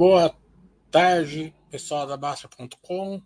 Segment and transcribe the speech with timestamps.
[0.00, 0.34] Boa
[0.90, 3.20] tarde, pessoal da Baixa.com.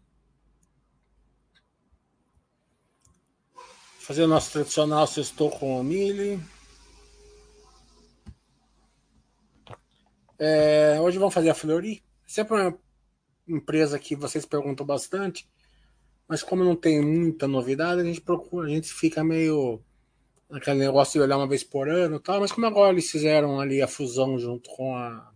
[4.01, 6.43] Fazer o nosso tradicional sextou com o Mili.
[10.37, 12.03] É, hoje vamos fazer a Flori.
[12.27, 12.77] Sempre uma
[13.47, 15.49] empresa que vocês perguntam bastante,
[16.27, 19.81] mas como não tem muita novidade, a gente procura, a gente fica meio
[20.51, 22.41] aquele negócio de olhar uma vez por ano, tal.
[22.41, 25.34] Mas como agora eles fizeram ali a fusão junto com a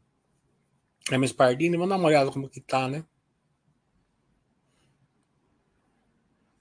[1.10, 3.04] MS Pardini, vamos dar uma olhada como que tá, né?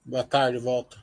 [0.04, 0.96] Boa tarde, volta.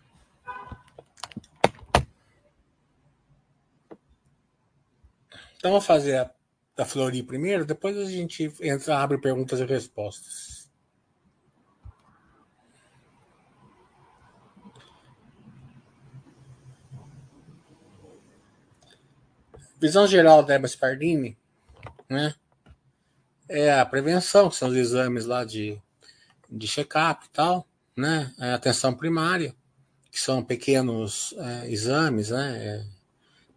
[5.58, 6.32] Então vou fazer a
[6.76, 10.70] da Flori primeiro, depois a gente entra, abre perguntas e respostas.
[19.80, 21.38] Visão geral da Eba Spardini,
[22.10, 22.36] né?
[23.48, 25.80] É a prevenção, que são os exames lá de,
[26.50, 28.34] de check-up e tal, né?
[28.40, 29.54] É a atenção primária,
[30.12, 32.58] que são pequenos é, exames, né?
[32.58, 32.96] É,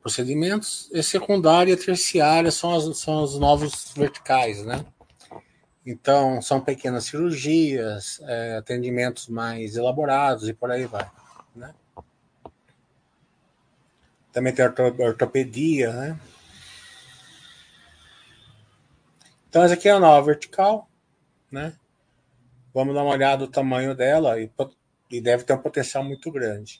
[0.00, 4.84] procedimentos, e secundária e terciária são, as, são os novos verticais, né?
[5.84, 11.10] Então, são pequenas cirurgias, é, atendimentos mais elaborados e por aí vai,
[11.56, 11.74] né?
[14.32, 16.20] Também tem ortopedia, né?
[19.48, 20.90] Então, essa aqui é a nova vertical,
[21.50, 21.74] né?
[22.74, 24.50] Vamos dar uma olhada no tamanho dela e,
[25.10, 26.78] e deve ter um potencial muito grande.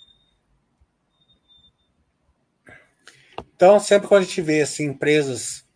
[3.55, 5.67] Então, sempre quando a gente vê assim, empresas,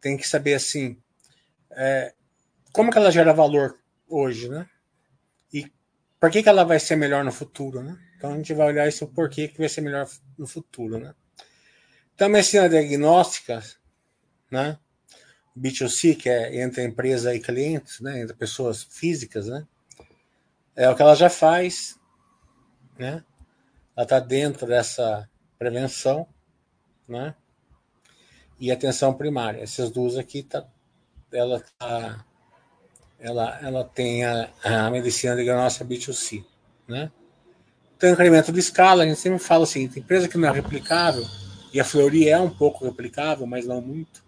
[0.00, 1.00] tem que saber assim,
[1.70, 2.12] é,
[2.72, 3.78] como que ela gera valor
[4.08, 4.68] hoje, né?
[5.52, 5.70] E
[6.18, 7.96] por que, que ela vai ser melhor no futuro, né?
[8.16, 11.14] Então a gente vai olhar isso porquê que vai ser melhor no futuro, né?
[12.14, 13.62] Então, a medicina diagnóstica,
[14.50, 14.76] né?
[15.58, 18.20] B2C, que é entre empresa e clientes, né?
[18.20, 19.66] Entre pessoas físicas, né?
[20.76, 21.98] É o que ela já faz,
[22.98, 23.24] né?
[23.96, 26.28] Ela está dentro dessa prevenção
[27.08, 27.34] né?
[28.60, 29.62] E atenção primária.
[29.62, 30.66] Essas duas aqui tá,
[31.32, 32.24] ela tá,
[33.18, 36.44] ela, ela tem a, a medicina de nossa B2C,
[36.86, 37.10] né?
[37.96, 41.24] Então, incremento de escala, a gente sempre fala assim, tem empresa que não é replicável,
[41.72, 44.24] e a Fleury é um pouco replicável, mas não muito.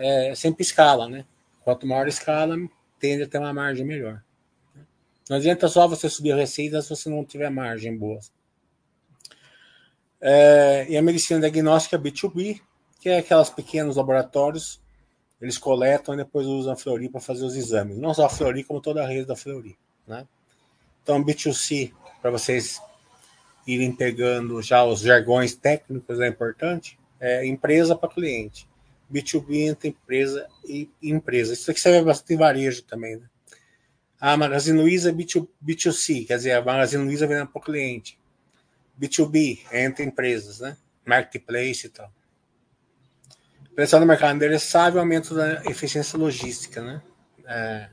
[0.00, 1.24] É sempre escala, né?
[1.64, 2.56] Quanto maior a escala,
[2.98, 4.22] tende a ter uma margem melhor.
[5.28, 8.20] Não adianta só você subir receitas se você não tiver margem boa.
[10.20, 12.60] É, e a medicina diagnóstica B2B,
[13.00, 14.80] que é aquelas pequenos laboratórios,
[15.40, 17.98] eles coletam e depois usam a Fleury para fazer os exames.
[17.98, 19.78] Não só a Fleury, como toda a rede da Fleury.
[20.06, 20.26] Né?
[21.02, 22.80] Então, B2C, para vocês
[23.66, 28.67] irem pegando já os jargões técnicos, é importante, é empresa para cliente.
[29.12, 31.54] B2B entre empresa e empresa.
[31.54, 33.16] Isso aqui serve bastante em varejo também.
[33.16, 33.26] Né?
[34.20, 38.18] A Magazine Luiza é B2, B2C, quer dizer, a Magazine Luiza vende para o cliente.
[39.00, 40.76] B2B, entre empresas, né?
[41.04, 42.12] Marketplace e tal.
[43.74, 47.00] Pressão do mercado endereçável, aumento da eficiência logística, né?
[47.46, 47.88] É,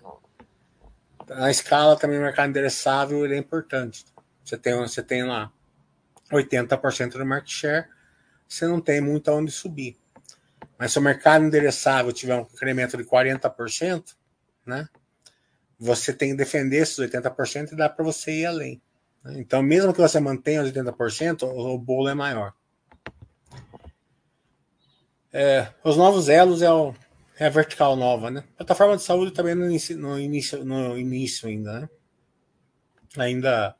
[1.30, 4.06] na escala também o mercado endereçável ele é importante.
[4.44, 5.52] Você tem, você tem lá
[6.32, 7.88] 80% do market share,
[8.48, 9.98] você não tem muito aonde subir.
[10.77, 14.16] Mas se o mercado endereçável tiver um incremento de 40%,
[14.66, 14.88] né?
[15.80, 18.81] Você tem que defender esses 80% e dá para você ir além.
[19.27, 22.54] Então, mesmo que você mantenha os 80%, o bolo é maior.
[25.33, 26.94] É, os novos elos é, o,
[27.38, 28.44] é, a vertical nova, né?
[28.56, 31.89] Plataforma de saúde também no início, no início, no início ainda, né?
[33.18, 33.75] Ainda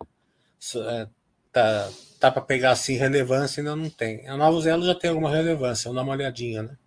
[0.75, 1.07] é,
[1.51, 1.89] tá,
[2.19, 4.27] tá para pegar assim relevância, ainda não tem.
[4.27, 6.77] A novos elos já tem alguma relevância, vamos dar uma olhadinha, né?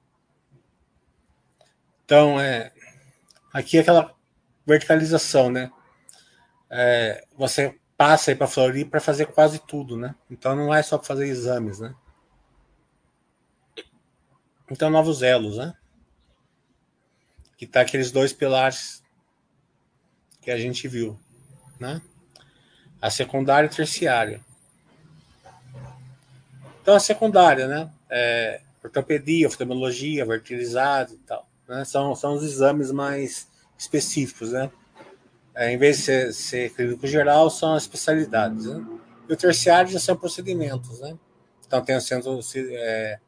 [2.08, 2.72] Então, é,
[3.52, 4.14] aqui é aquela
[4.64, 5.70] verticalização, né?
[6.70, 10.14] É, você passa aí para Flori para fazer quase tudo, né?
[10.30, 11.94] Então não é só para fazer exames, né?
[14.70, 15.74] Então novos elos, né?
[17.58, 19.02] Que tá aqueles dois pilares
[20.40, 21.20] que a gente viu,
[21.78, 22.00] né?
[23.02, 24.40] A secundária e a terciária.
[26.80, 27.92] Então a secundária, né?
[28.08, 31.47] É, ortopedia, oftalmologia, vertilizado e tal.
[31.68, 31.84] Né?
[31.84, 34.70] São, são os exames mais específicos, né?
[35.58, 38.66] é, em vez de ser, ser, clínico geral, são especialidades.
[38.66, 38.86] Né?
[39.28, 41.00] E o terciário já são procedimentos.
[41.00, 41.18] Né?
[41.66, 43.18] Então, tem o centro é,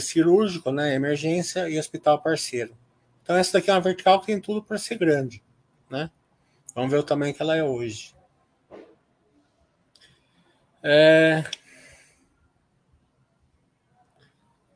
[0.00, 2.76] cirúrgico, né, emergência e hospital parceiro.
[3.22, 5.40] Então, essa daqui é uma vertical que tem tudo para ser grande.
[5.88, 6.10] Né?
[6.74, 8.12] Vamos ver o tamanho que ela é hoje.
[10.82, 11.44] É...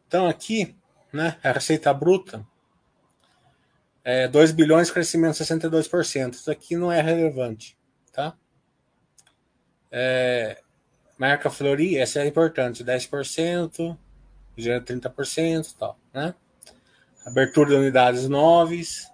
[0.06, 0.76] Então, aqui,
[1.12, 2.46] né, a receita bruta
[4.10, 6.32] É, 2 bilhões, crescimento 62%.
[6.32, 7.76] Isso aqui não é relevante.
[8.10, 8.34] Tá?
[9.92, 10.62] É,
[11.18, 13.98] marca Flori, essa é importante, 10%,
[14.56, 16.34] gera 30% tal, né?
[17.26, 19.12] Abertura de unidades novas,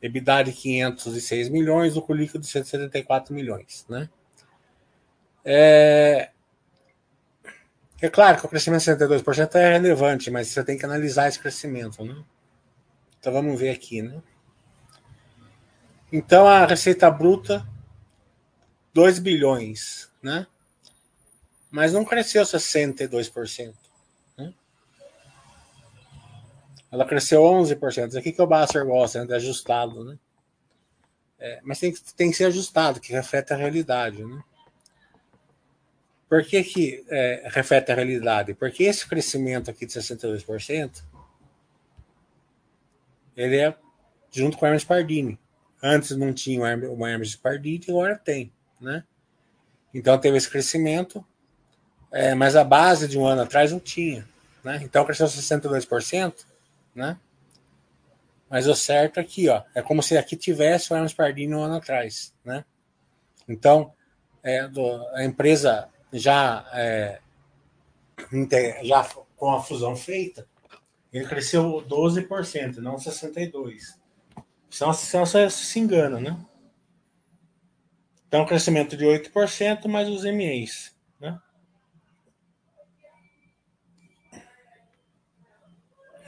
[0.00, 4.08] EBITDA de 506 milhões, lucro líquido de 174 milhões, né?
[5.44, 6.30] É,
[8.00, 11.40] é claro que o crescimento de 62% é relevante, mas você tem que analisar esse
[11.40, 12.22] crescimento, né?
[13.26, 14.22] Então vamos ver aqui, né?
[16.12, 17.66] Então a receita bruta
[18.94, 20.46] 2 bilhões, né?
[21.68, 23.74] Mas não cresceu 62%.
[24.38, 24.54] Né?
[26.88, 28.10] Ela cresceu 11%.
[28.10, 29.34] Isso aqui que o Basser gosta, né?
[29.34, 30.16] Ajustado, né?
[31.40, 34.40] É, mas tem, tem que ser ajustado, que reflete a realidade, né?
[36.28, 38.54] Por que, que é, reflete a realidade?
[38.54, 41.02] Porque esse crescimento aqui de 62%,
[43.36, 43.74] ele é
[44.30, 45.38] junto com o Hermes Pardini.
[45.82, 49.04] Antes não tinha o Hermes Pardini, agora tem, né?
[49.92, 51.24] Então teve esse crescimento,
[52.10, 54.26] é, mas a base de um ano atrás não tinha,
[54.64, 54.80] né?
[54.82, 56.34] Então cresceu 62%,
[56.94, 57.18] né?
[58.48, 61.76] Mas o certo aqui, ó, é como se aqui tivesse o Hermes Pardini um ano
[61.76, 62.64] atrás, né?
[63.48, 63.92] Então,
[64.42, 67.20] é, do, a empresa já, é,
[68.82, 70.46] já com a fusão feita,
[71.16, 73.52] ele cresceu 12%, não 62%.
[74.68, 76.36] Senão, senão você se engana, né?
[78.28, 80.94] Então, crescimento de 8%, mais os MEs.
[81.20, 81.38] Né?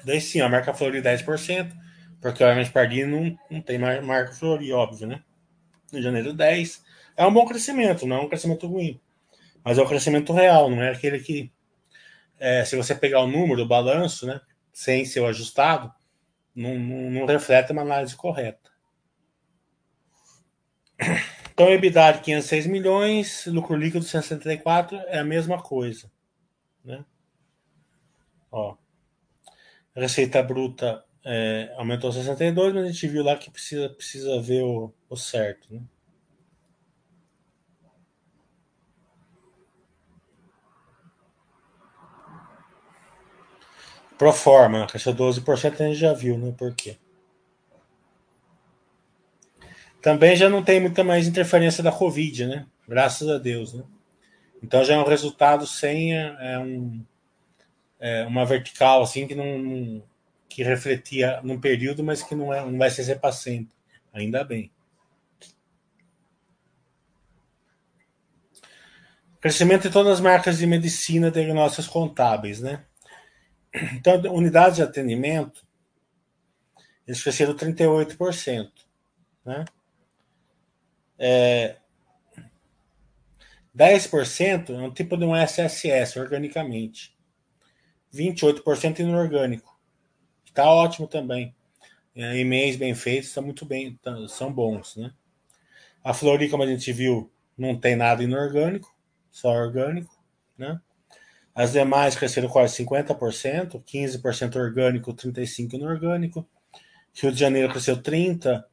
[0.05, 1.73] Daí sim, a marca Flori 10%,
[2.21, 5.23] porque o Hermes Pardini não, não tem marca Flori, óbvio, né?
[5.93, 6.81] Em janeiro 10%.
[7.17, 9.01] É um bom crescimento, não é um crescimento ruim.
[9.65, 11.53] Mas é o crescimento real, não é aquele que.
[12.39, 14.41] É, se você pegar o número, o balanço, né,
[14.79, 15.93] sem ser ajustado,
[16.55, 18.71] não, não, não reflete uma análise correta.
[21.51, 26.09] Então, EBITDA de 506 milhões, lucro líquido de 174 é a mesma coisa.
[26.85, 27.05] Né?
[28.53, 28.77] Ó,
[29.97, 34.95] receita bruta é, aumentou 62, mas a gente viu lá que precisa, precisa ver o,
[35.11, 35.75] o certo.
[35.75, 35.81] Né?
[44.19, 46.53] Pro forma, cresceu 12%, a gente já viu, né?
[46.59, 46.97] Por quê?
[50.03, 52.67] Também já não tem muita mais interferência da Covid, né?
[52.89, 53.85] Graças a Deus, né?
[54.63, 57.05] Então já é um resultado sem é um,
[58.01, 60.03] é uma vertical assim que não
[60.49, 63.77] que refletia num período, mas que não, é, não vai ser para sempre.
[64.13, 64.73] Ainda bem.
[69.41, 72.85] Crescimento em todas as marcas de medicina diagnósticos contábeis, né?
[73.95, 75.67] Então, unidades de atendimento,
[77.07, 78.71] eles cresceram 38%.
[79.45, 79.65] Né?
[81.19, 81.77] É,
[83.77, 87.17] 10% é um tipo de um SSS, organicamente.
[88.13, 89.79] 28% inorgânico.
[90.45, 91.55] Está ótimo também.
[92.15, 94.97] É, e-mails bem feitos são muito bem, tá, são bons.
[94.97, 95.13] Né?
[96.03, 98.93] A Flori, como a gente viu, não tem nada inorgânico,
[99.31, 100.17] só orgânico.
[100.57, 100.81] Né?
[101.59, 106.49] As demais cresceram quase 50%, 15% orgânico, 35% inorgânico.
[107.13, 108.65] Rio de Janeiro cresceu 30%,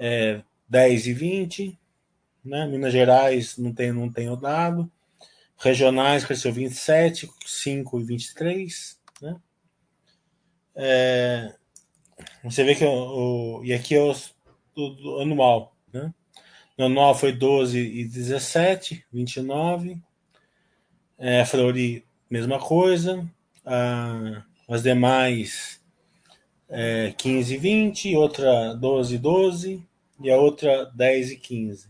[0.00, 1.78] é, 10% e 20%.
[2.44, 2.66] Né?
[2.66, 4.90] Minas Gerais não tem, não tem o dado.
[5.56, 8.96] Regionais cresceu 27%, 5% e 23%.
[9.22, 9.36] Né?
[10.74, 11.54] É,
[12.42, 14.12] você vê que o, e aqui é o,
[14.74, 15.76] o, o anual.
[15.92, 16.12] Né?
[16.76, 20.02] O anual foi 12 e 17, 29.
[21.16, 23.28] É, Flori mesma coisa.
[23.64, 25.80] Ah, as demais
[26.68, 29.88] é, 15 e 20, outra 12 e 12
[30.20, 31.88] e a outra 10 e 15.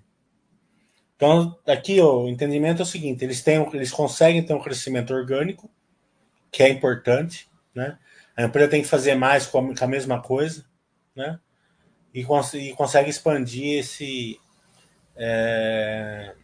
[1.16, 5.14] Então, aqui ó, o entendimento é o seguinte: eles, têm, eles conseguem ter um crescimento
[5.14, 5.70] orgânico,
[6.50, 7.98] que é importante, né?
[8.36, 10.64] A empresa tem que fazer mais com a, com a mesma coisa,
[11.14, 11.38] né?
[12.12, 14.38] E, cons e consegue expandir esse
[15.16, 16.34] é,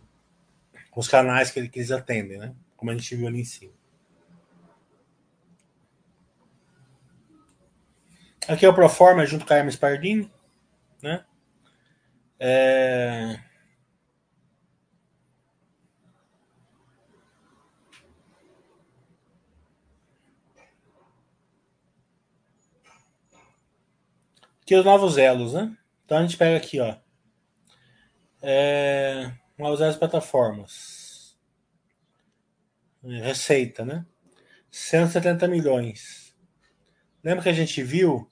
[0.95, 2.55] os canais que, que eles atendem, né?
[2.77, 3.80] Como a gente viu ali em cima.
[8.49, 10.31] Aqui é o Proforma junto com a Hermes Pardini,
[11.03, 11.25] né?
[12.39, 13.39] É...
[24.63, 25.77] Aqui os novos elos, né?
[26.05, 26.97] Então a gente pega aqui, ó.
[28.41, 29.33] É...
[29.59, 31.37] Novos elos plataformas.
[33.03, 34.07] Receita, né?
[34.71, 36.30] 170 milhões.
[37.23, 38.29] Lembra que a gente viu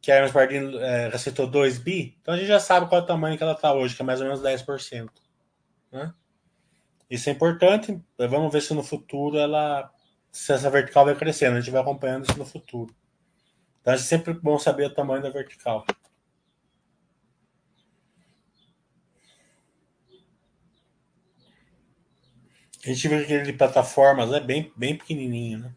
[0.00, 3.04] que a Hermes Pardini é, receitou 2 bi, então a gente já sabe qual é
[3.04, 5.08] o tamanho que ela está hoje, que é mais ou menos 10%.
[5.92, 6.12] Né?
[7.08, 8.02] Isso é importante.
[8.18, 9.92] Vamos ver se no futuro ela.
[10.30, 11.58] Se essa vertical vai crescendo.
[11.58, 12.94] A gente vai acompanhando isso no futuro.
[13.80, 15.84] Então é sempre bom saber o tamanho da vertical.
[22.84, 25.74] A gente viu que ele de plataformas é bem, bem pequenininho, né?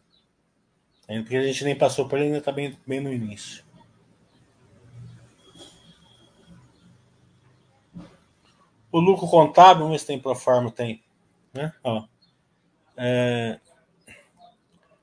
[1.06, 3.64] Porque a gente nem passou por ele, ainda está bem, bem no início.
[8.90, 11.04] O lucro contábil, vamos ver se tem proforma, tem.
[11.52, 11.72] Né?
[11.84, 12.04] Ó.
[12.96, 13.60] É,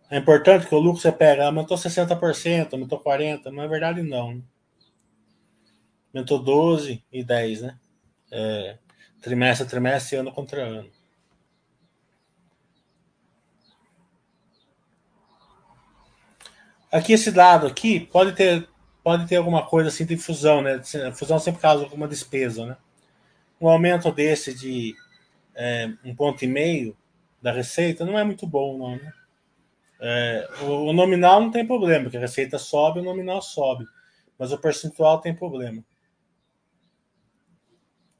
[0.09, 4.35] é importante que o lucro você pega, aumentou 60%, aumentou 40%, não é verdade não.
[4.35, 4.41] Né?
[6.13, 7.79] Aumentou 12 e 10, né?
[8.31, 8.77] É,
[9.21, 10.89] trimestre a trimestre, ano contra ano.
[16.93, 18.69] Aqui esse dado aqui pode ter
[19.03, 20.79] pode ter alguma coisa assim de fusão, né?
[21.13, 22.77] Fusão sempre causa alguma despesa, né?
[23.59, 24.95] Um aumento desse de
[25.55, 26.95] é, um ponto e meio
[27.41, 28.95] da receita não é muito bom, não.
[28.95, 29.13] Né?
[29.99, 33.85] É, o, o, nominal não tem problema, porque a receita sobe, o nominal sobe,
[34.37, 35.83] mas o percentual tem problema.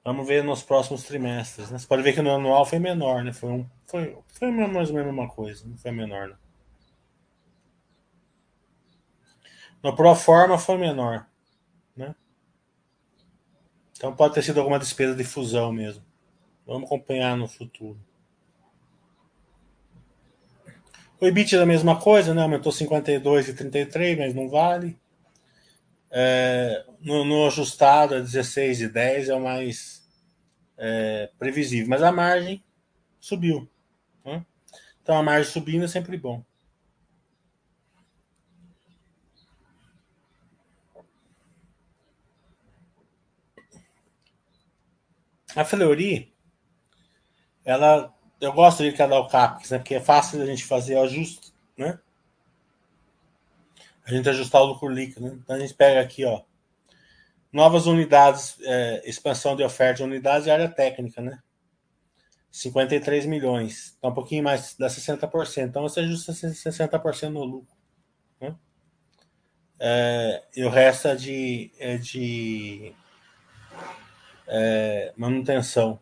[0.03, 1.69] Vamos ver nos próximos trimestres.
[1.69, 1.77] Né?
[1.77, 3.31] Você pode ver que no anual foi menor, né?
[3.31, 6.29] Foi, um, foi, foi mais ou menos uma coisa, não foi menor.
[6.29, 6.35] Né?
[9.83, 11.27] No pro forma foi menor,
[11.95, 12.15] né?
[13.91, 16.03] Então pode ter sido alguma despesa de fusão mesmo.
[16.65, 17.99] Vamos acompanhar no futuro.
[21.19, 22.41] O EBIT é a mesma coisa, né?
[22.41, 24.97] Aumentou 52 e 33, mas não vale.
[26.09, 30.07] É, no, no, ajustado, é 16 e 10 é o mais
[30.77, 31.89] é, previsível.
[31.89, 32.63] Mas a margem
[33.19, 33.69] subiu.
[34.23, 34.45] Né?
[35.01, 36.43] Então a margem subindo é sempre bom.
[45.55, 46.33] A Fleury
[47.65, 49.77] ela eu gosto de cada o CAPEX, né?
[49.77, 51.97] Porque é fácil a gente fazer o ajuste, né?
[54.05, 55.39] A gente ajustar o lucro líquido, né?
[55.41, 56.41] Então a gente pega aqui, ó,
[57.53, 61.41] novas unidades, é, expansão de oferta de unidades e área técnica, né?
[62.51, 63.95] 53 milhões.
[63.97, 65.69] Então um pouquinho mais, dá 60%.
[65.69, 67.73] Então você ajusta 60% no lucro.
[68.41, 68.55] Né?
[69.79, 72.93] É, e o resto é de, é de
[74.47, 75.99] é, manutenção.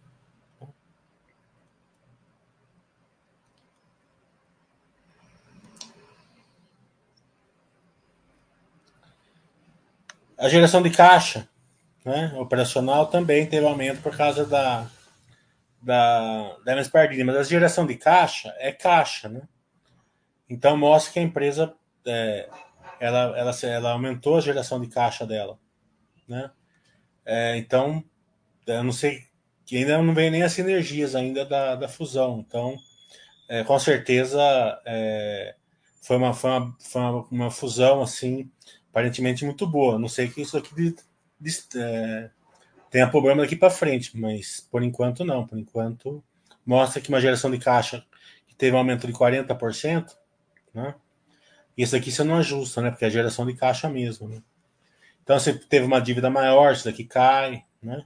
[10.38, 11.48] A geração de caixa
[12.04, 14.88] né, operacional também teve aumento por causa da,
[15.82, 19.42] da, da MS Pardini, mas a geração de caixa é caixa, né?
[20.50, 21.74] Então mostra que a empresa
[22.06, 22.50] é,
[23.00, 25.58] ela, ela, ela aumentou a geração de caixa dela,
[26.28, 26.52] né?
[27.26, 28.04] É, então,
[28.68, 29.24] eu não sei,
[29.66, 32.76] que ainda não vem nem as sinergias ainda da, da fusão, então,
[33.48, 34.40] é, com certeza
[34.86, 35.56] é,
[36.02, 38.50] foi, uma, foi, uma, foi uma, uma fusão assim
[38.92, 39.98] aparentemente muito boa.
[39.98, 40.96] Não sei que isso aqui de,
[41.40, 42.30] de, é,
[42.90, 45.48] tenha problema daqui para frente, mas por enquanto não.
[45.48, 46.24] Por enquanto
[46.66, 48.06] mostra que uma geração de caixa
[48.48, 50.16] que teve um aumento de 40%,
[50.74, 50.94] né?
[51.78, 52.92] Isso aqui você não ajusta, né?
[52.92, 54.44] Porque é geração de caixa mesmo, né?
[55.24, 58.06] Então você teve uma dívida maior, isso daqui cai, né?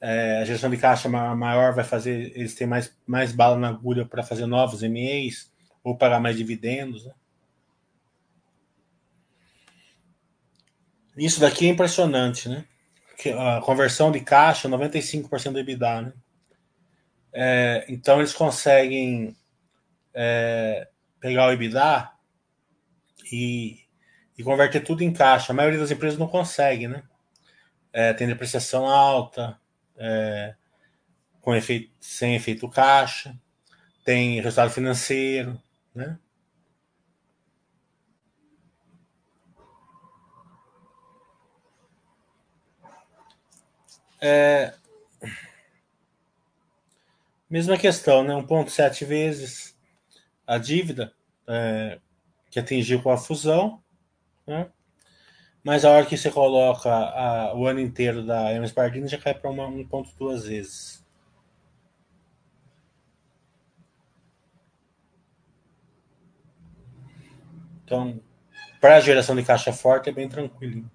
[0.00, 4.06] É, a geração de caixa maior vai fazer eles têm mais, mais bala na agulha
[4.06, 5.52] para fazer novos MEs
[5.84, 7.12] ou pagar mais dividendos, né?
[11.16, 12.64] Isso daqui é impressionante, né?
[13.38, 16.12] A conversão de caixa, 95% do EBITDA, né?
[17.32, 19.36] É, então eles conseguem
[20.14, 20.88] é,
[21.20, 22.10] pegar o EBITDA
[23.30, 23.80] e,
[24.38, 25.52] e, converter tudo em caixa.
[25.52, 27.02] A maioria das empresas não consegue, né?
[27.92, 29.58] É, tem depreciação alta,
[30.00, 30.54] é,
[31.40, 33.38] com efeito, sem efeito caixa,
[34.04, 35.60] tem resultado financeiro,
[35.94, 36.18] né?
[44.20, 44.74] É...
[47.48, 48.34] Mesma questão, né?
[48.34, 49.76] 1,7 vezes
[50.46, 51.12] a dívida
[51.46, 52.00] é,
[52.50, 53.82] que atingiu com a fusão,
[54.46, 54.70] né?
[55.64, 59.34] Mas a hora que você coloca a, o ano inteiro da Hermes Pardini já cai
[59.34, 61.04] para 1,2 vezes.
[67.84, 68.20] Então,
[68.80, 70.88] para a geração de caixa forte é bem tranquilo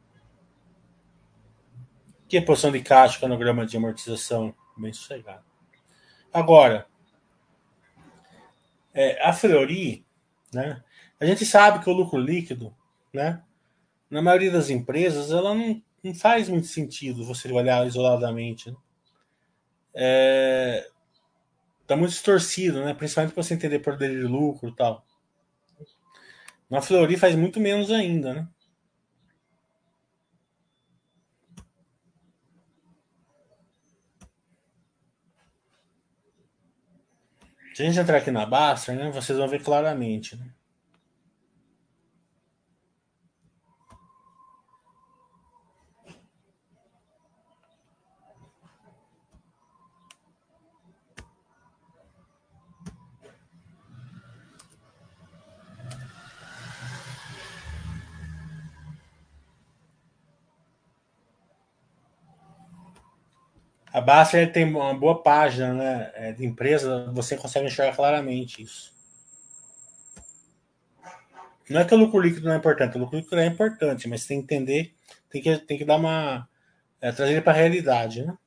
[2.28, 5.44] que posição de caixa, cronograma de amortização, bem sossegado.
[6.34, 6.88] Agora,
[8.94, 10.06] é, a Fleury,
[10.54, 10.84] né?
[11.20, 12.76] A gente sabe que o lucro líquido,
[13.14, 13.42] né?
[14.16, 18.72] Na maioria das empresas, ela não, não faz muito sentido você olhar isoladamente.
[18.72, 18.78] Né?
[19.94, 20.90] É,
[21.86, 22.94] tá muito distorcido, né?
[22.94, 25.06] Principalmente para você entender poder de lucro e tal.
[26.70, 28.48] Na Fleury faz muito menos ainda, né?
[37.74, 40.38] Se a gente entrar aqui na Baster, né, vocês vão ver claramente.
[40.38, 40.55] Né?
[63.96, 68.94] A Baster tem uma boa página né, é, de empresa, você consegue enxergar claramente isso.
[71.70, 74.26] Não é que o lucro líquido não é importante, o lucro líquido é importante, mas
[74.28, 74.94] tem que entender,
[75.30, 76.46] tem que, tem que dar uma.
[77.00, 78.38] É, trazer para a realidade, né?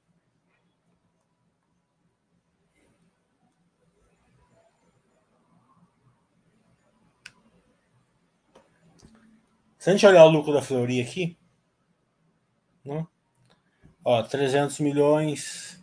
[9.78, 11.38] Se a gente olhar o lucro da Fleury aqui,
[12.84, 13.06] né?
[14.04, 15.78] Ó, 300 milhões.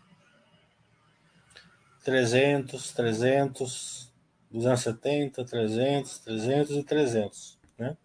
[2.03, 4.13] 300, 300,
[4.51, 7.97] 270, 300, 300 e 300, né?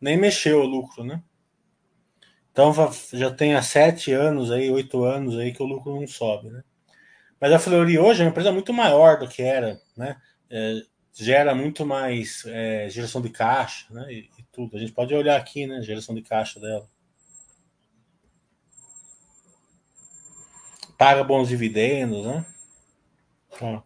[0.00, 1.22] Nem mexeu o lucro, né?
[2.50, 2.72] Então
[3.12, 6.62] já tem há sete anos aí, oito anos aí que o lucro não sobe, né?
[7.40, 10.16] Mas a Fleury hoje é uma empresa muito maior do que era, né?
[10.48, 10.80] É,
[11.12, 14.06] gera muito mais é, geração de caixa, né?
[14.10, 14.76] E, e, tudo.
[14.76, 15.82] A gente pode olhar aqui, né?
[15.82, 16.88] Geração de caixa dela.
[21.04, 22.46] Paga bons dividendos, né?
[23.60, 23.82] Olha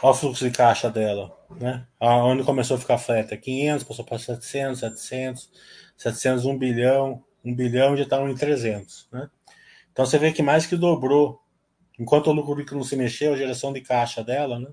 [0.00, 1.86] o fluxo de caixa dela, né?
[2.00, 5.50] Onde começou a ficar flat, 500, passou para 700, 700,
[5.98, 9.28] 700, 1 bilhão, 1 bilhão já está em 300, né?
[9.92, 11.42] Então você vê que mais que dobrou,
[11.98, 14.68] enquanto o lucro líquido não se mexeu, a geração de caixa dela, né?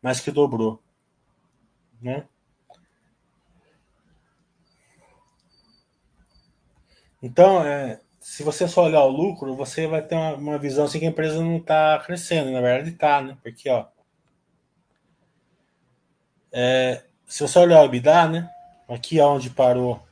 [0.00, 0.80] Mais que dobrou,
[2.00, 2.24] né?
[7.20, 10.98] Então, é, se você só olhar o lucro, você vai ter uma, uma visão assim
[10.98, 12.50] que a empresa não está crescendo.
[12.50, 13.36] Na verdade, está, né?
[13.42, 13.86] Porque, ó.
[16.52, 18.50] É, se você olhar o EBITDA, né?
[18.86, 20.02] Aqui é onde parou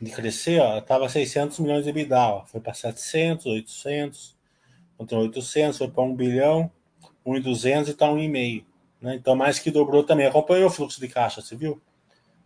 [0.00, 4.36] de crescer, ó, estava 600 milhões de EBITDA, ó, foi para 700, 800,
[4.96, 6.70] contra 800, foi para 1 bilhão,
[7.26, 8.64] 1,200 e está 1,5.
[9.00, 9.14] Né?
[9.16, 10.26] Então, mais que dobrou também.
[10.26, 11.80] Acompanhou o fluxo de caixa, você viu?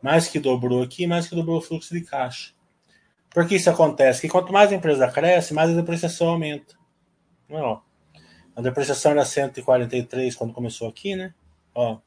[0.02, 2.52] Mais que dobrou aqui, mais que dobrou o fluxo de caixa.
[3.34, 4.20] Por que isso acontece?
[4.20, 6.76] Que quanto mais a empresa cresce, mais a depreciação aumenta.
[7.48, 7.82] Não,
[8.54, 11.34] a depreciação era 143 quando começou aqui, né?
[11.74, 11.98] Ó,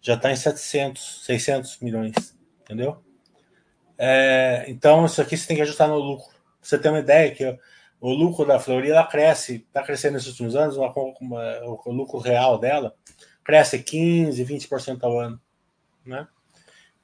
[0.00, 2.14] já está em 700, 600 milhões,
[2.62, 3.04] entendeu?
[3.98, 6.34] É, então, isso aqui você tem que ajustar no lucro.
[6.60, 7.58] Você ter uma ideia que
[8.00, 12.18] o lucro da Fleury, ela cresce, está crescendo nesses últimos anos, uma, uma, o lucro
[12.18, 12.94] real dela
[13.44, 15.40] cresce 15, 20% ao ano,
[16.04, 16.26] né?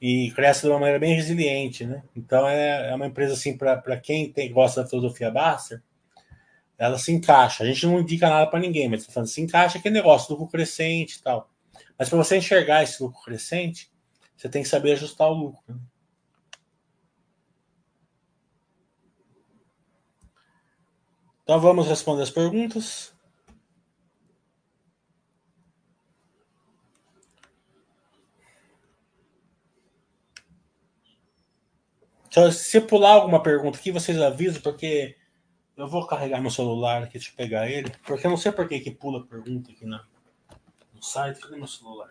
[0.01, 2.03] E cresce de uma maneira bem resiliente, né?
[2.15, 5.83] Então é, é uma empresa assim para quem tem, gosta da filosofia Baster,
[6.79, 7.65] ela se encaixa.
[7.65, 11.17] A gente não indica nada para ninguém, mas falando, se encaixa que negócio lucro crescente
[11.17, 11.51] e tal.
[11.99, 13.91] Mas para você enxergar esse lucro crescente,
[14.37, 15.63] você tem que saber ajustar o lucro.
[15.67, 15.77] Né?
[21.43, 23.13] Então vamos responder as perguntas.
[32.29, 35.17] Então, se pular alguma pergunta aqui, vocês avisam, porque
[35.77, 38.69] eu vou carregar meu celular aqui, deixa eu pegar ele, porque eu não sei por
[38.69, 40.05] que, que pula pergunta aqui na,
[40.93, 41.41] no site.
[41.41, 42.11] Cadê meu celular?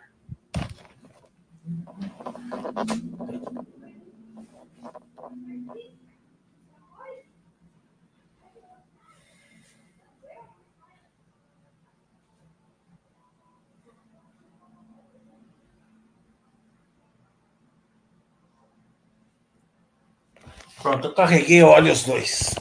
[20.82, 22.56] Pronto, eu carreguei, olha os dois.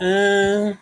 [0.00, 0.76] Ah,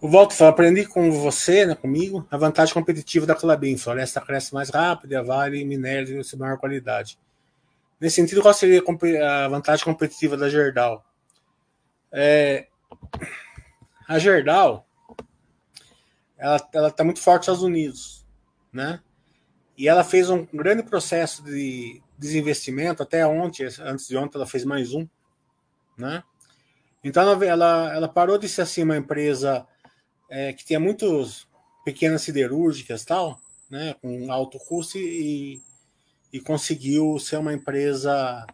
[0.00, 3.76] o Walter aprendi com você, né, comigo, a vantagem competitiva da Clabin.
[3.76, 7.18] Floresta cresce mais rápido e a Vale minério de maior qualidade.
[7.98, 8.82] Nesse sentido, qual seria
[9.24, 11.04] a vantagem competitiva da Gerdau?
[12.12, 12.66] É,
[14.06, 14.86] a Gerdau,
[16.36, 18.26] ela está muito forte nos Estados Unidos,
[18.72, 19.00] né?
[19.78, 24.64] E ela fez um grande processo de desinvestimento, até ontem, antes de ontem, ela fez
[24.64, 25.06] mais um,
[25.96, 26.22] né?
[27.02, 29.66] Então ela, ela, ela parou de ser assim uma empresa
[30.28, 31.48] é, que tinha muitos
[31.84, 33.38] pequenas siderúrgicas tal,
[33.70, 35.60] né, com alto custo e,
[36.32, 38.44] e conseguiu ser uma empresa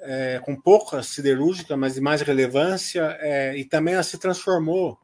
[0.00, 4.98] é, com pouca siderúrgica, mas de mais relevância, é, e também ela se transformou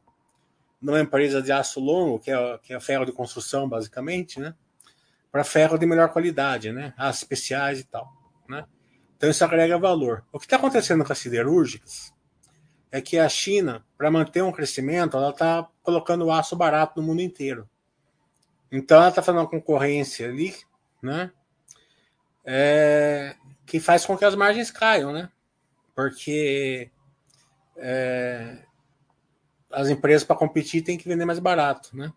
[0.81, 4.53] numa empresa de aço longo, que é, que é ferro de construção, basicamente, né?
[5.31, 6.93] Para ferro de melhor qualidade, né?
[6.97, 8.11] Aços especiais e tal,
[8.47, 8.65] né?
[9.15, 10.23] Então isso agrega valor.
[10.31, 12.13] O que está acontecendo com as siderúrgicas
[12.91, 17.21] é que a China, para manter um crescimento, ela está colocando aço barato no mundo
[17.21, 17.69] inteiro.
[18.71, 20.55] Então ela está fazendo uma concorrência ali,
[21.01, 21.31] né?
[22.45, 25.29] É, que faz com que as margens caiam, né?
[25.93, 26.89] Porque
[27.77, 28.63] é,
[29.71, 32.11] as empresas para competir têm que vender mais barato, né?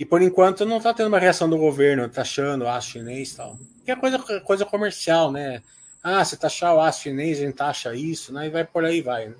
[0.00, 3.36] E por enquanto não está tendo uma reação do governo taxando o aço chinês e
[3.36, 3.58] tal.
[3.84, 5.62] Que é coisa, coisa comercial, né?
[6.02, 8.46] Ah, se taxar o aço chinês, a gente taxa isso, né?
[8.46, 9.28] E vai por aí, vai.
[9.28, 9.34] Né?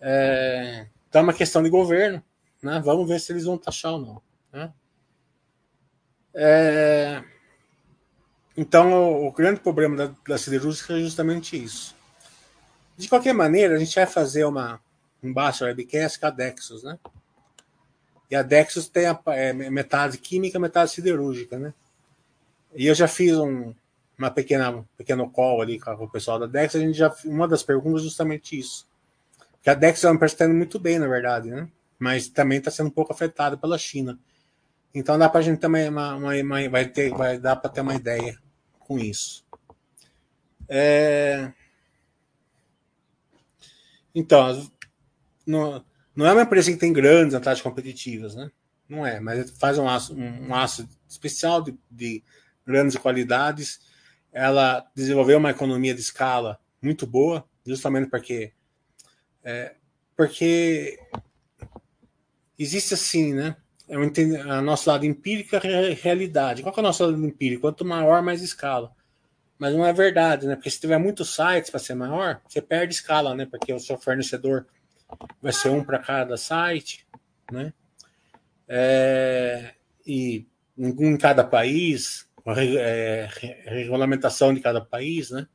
[0.00, 2.22] É, então é uma questão de governo,
[2.62, 2.80] né?
[2.84, 4.22] Vamos ver se eles vão taxar ou não.
[4.52, 4.72] Né?
[6.34, 7.24] É,
[8.56, 11.96] então, o, o, grande problema da, da siderúrgica é justamente isso.
[12.96, 14.80] De qualquer maneira, a gente vai fazer uma,
[15.20, 16.96] um baixo webcast com a Dexus, né?
[18.30, 21.72] E a Dexus tem a, é, metade química, metade siderúrgica, né?
[22.74, 23.74] E eu já fiz um,
[24.18, 27.62] uma pequena pequeno call ali com o pessoal da Dexus, a gente já uma das
[27.62, 28.86] perguntas é justamente isso.
[29.62, 31.68] Que a Dexus é uma empresa está muito bem, na verdade, né?
[31.98, 34.18] Mas também está sendo um pouco afetada pela China.
[34.94, 37.80] Então dá para a gente também uma, uma, uma, vai ter vai dar para ter
[37.80, 38.38] uma ideia
[38.80, 39.44] com isso.
[40.68, 41.52] É...
[44.14, 44.68] Então,
[45.46, 45.84] não,
[46.18, 48.50] não é uma empresa que tem grandes vantagens competitivas, né?
[48.88, 52.24] Não é, mas faz um aço, um, um aço especial de, de
[52.66, 53.78] grandes qualidades.
[54.32, 58.52] Ela desenvolveu uma economia de escala muito boa, justamente porque
[59.44, 59.76] é,
[60.16, 60.98] porque
[62.58, 63.54] existe assim, né?
[63.88, 64.10] É um,
[64.50, 66.62] a nosso lado empírico é realidade.
[66.62, 67.60] Qual que é o nosso lado empírico?
[67.60, 68.92] Quanto maior, mais escala.
[69.56, 70.56] Mas não é verdade, né?
[70.56, 73.46] Porque se tiver muitos sites para ser maior, você perde escala, né?
[73.46, 74.66] Porque o seu fornecedor
[75.40, 77.06] vai ser um para cada site,
[77.50, 77.72] né?
[78.68, 79.74] É,
[80.06, 83.28] e em, cada país, é,
[83.64, 85.46] regulamentação de cada país, né?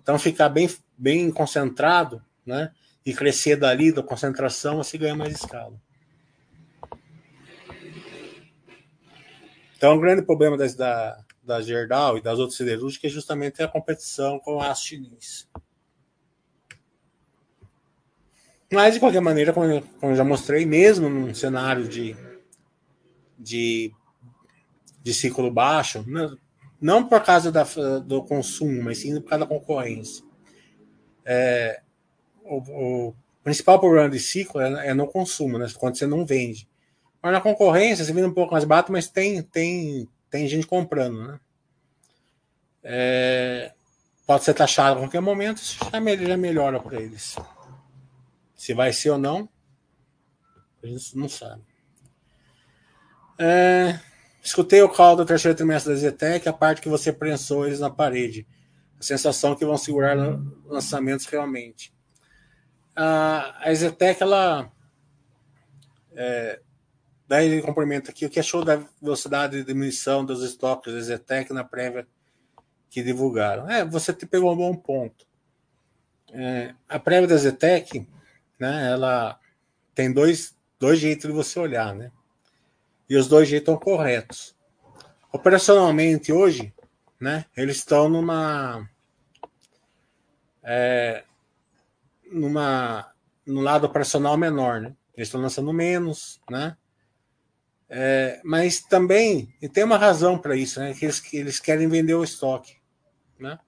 [0.00, 2.72] Então ficar bem, bem concentrado, né?
[3.04, 5.80] E crescer dali da concentração, você ganha mais escala.
[9.76, 13.68] Então, o grande problema das, da, da Gerdau e das outras siderúrgicas é justamente a
[13.68, 15.46] competição com as chinês.
[18.72, 22.16] Mas, de qualquer maneira, como eu, como eu já mostrei, mesmo num cenário de,
[23.38, 23.92] de,
[25.02, 26.36] de ciclo baixo, não,
[26.80, 27.64] não por causa da,
[28.04, 30.24] do consumo, mas sim por causa da concorrência.
[31.24, 31.80] É,
[32.44, 35.66] o, o, principal problema de ciclo é, é, no consumo, né?
[35.78, 36.68] quando você não vende.
[37.22, 41.26] Mas na concorrência, você vende um pouco mais barato, mas tem, tem, tem gente comprando.
[41.26, 41.40] Né?
[42.82, 43.72] É,
[44.26, 47.36] pode ser taxado a qualquer momento, isso já, melhora para eles.
[48.56, 49.48] Se vai ser ou não,
[50.82, 51.62] a gente não sabe.
[53.38, 54.00] É,
[54.42, 57.90] escutei o call do terceiro trimestre da Zetec, a parte que você prensou eles na
[57.90, 58.46] parede.
[58.98, 60.16] A sensação que vão segurar
[60.64, 61.94] lançamentos realmente.
[62.94, 64.72] A, Zetec, ela.
[66.14, 66.60] É,
[67.28, 71.52] daí ele complementa aqui o que achou da velocidade de diminuição dos estoques da Zetec
[71.52, 72.08] na prévia
[72.88, 73.68] que divulgaram.
[73.68, 75.26] É, você te pegou um bom ponto.
[76.32, 78.06] É, a prévia da Zetec
[78.58, 79.38] né, ela
[79.94, 82.10] tem dois, dois jeitos de você olhar, né?
[83.08, 84.54] E os dois jeitos estão corretos.
[85.32, 86.72] Operacionalmente, hoje,
[87.20, 88.88] né, eles estão numa.
[90.62, 91.24] É,
[92.30, 93.12] numa
[93.46, 94.94] no lado operacional menor, né?
[95.16, 96.76] Eles estão lançando menos, né?
[97.88, 100.92] É, mas também e tem uma razão para isso, né?
[100.92, 102.76] Que eles, que eles querem vender o estoque,
[103.38, 103.58] né?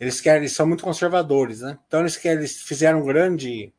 [0.00, 1.78] Eles querem, eles são muito conservadores, né?
[1.86, 3.72] Então eles querem, eles fizeram um grande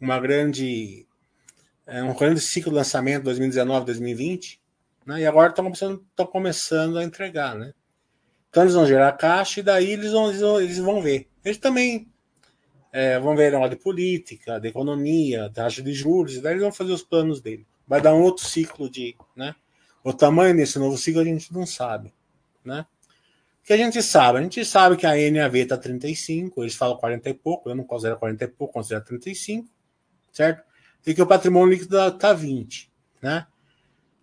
[0.00, 1.06] uma grande
[1.86, 4.60] é, um grande ciclo de lançamento 2019 2020
[5.06, 5.20] né?
[5.20, 7.72] e agora estão começando, estão começando a entregar né?
[8.50, 11.58] então eles vão gerar caixa e daí eles vão, eles vão, eles vão ver eles
[11.58, 12.08] também
[12.96, 16.72] é, vão ver a de política, de economia, taxa de juros, e daí eles vão
[16.72, 17.66] fazer os planos dele.
[17.86, 19.14] Vai dar um outro ciclo de.
[19.36, 19.54] Né?
[20.02, 22.14] O tamanho desse novo ciclo a gente não sabe.
[22.64, 22.86] Né?
[23.62, 24.38] Que a gente sabe?
[24.38, 27.84] A gente sabe que a NAV está 35, eles falam 40 e pouco, eu não
[27.84, 29.68] considero 40 e pouco, considero 35
[30.36, 30.62] certo?
[31.06, 33.46] E que o patrimônio líquido está 20, né?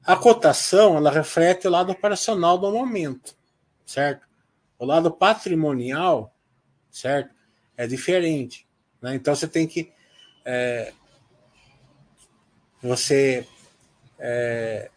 [0.05, 3.35] A cotação, ela reflete o lado operacional do momento,
[3.83, 4.27] certo?
[4.77, 6.31] O lado patrimonial,
[6.91, 7.33] certo?
[7.75, 8.67] É diferente,
[9.01, 9.15] né?
[9.15, 9.91] Então você tem que
[10.45, 10.93] é,
[12.79, 13.47] você
[14.19, 14.91] é,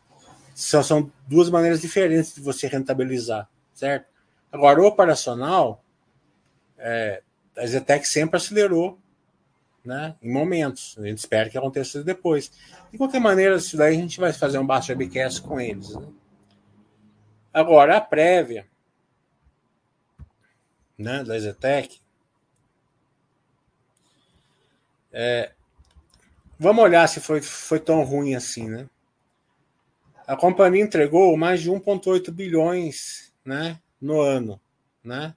[0.55, 4.07] São, são duas maneiras diferentes de você rentabilizar, certo?
[4.53, 5.83] Agora, o operacional,
[6.77, 7.23] é,
[7.57, 8.99] a Zetec sempre acelerou
[9.87, 10.97] né, em momentos.
[10.99, 12.51] A gente espera que aconteça depois.
[12.91, 15.95] De qualquer maneira, isso daí a gente vai fazer um baixo webcast com eles.
[15.95, 16.07] Né?
[17.55, 18.67] Agora, a prévia
[20.99, 22.01] né, da Zetec.
[25.13, 25.53] É,
[26.59, 28.89] vamos olhar se foi, foi tão ruim assim, né?
[30.27, 34.61] A companhia entregou mais de 1,8 bilhões né, no ano,
[35.03, 35.35] né?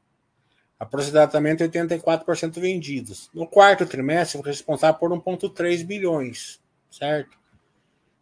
[0.80, 3.30] Aproximadamente 84% vendidos.
[3.34, 7.38] No quarto trimestre, foi responsável por 1,3 bilhões, certo?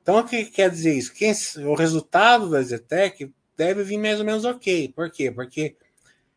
[0.02, 1.13] Então, o que quer dizer isso?
[1.13, 1.32] Quem,
[1.65, 4.89] o resultado da Zetec deve vir mais ou menos ok.
[4.96, 5.30] Por quê?
[5.30, 5.76] Porque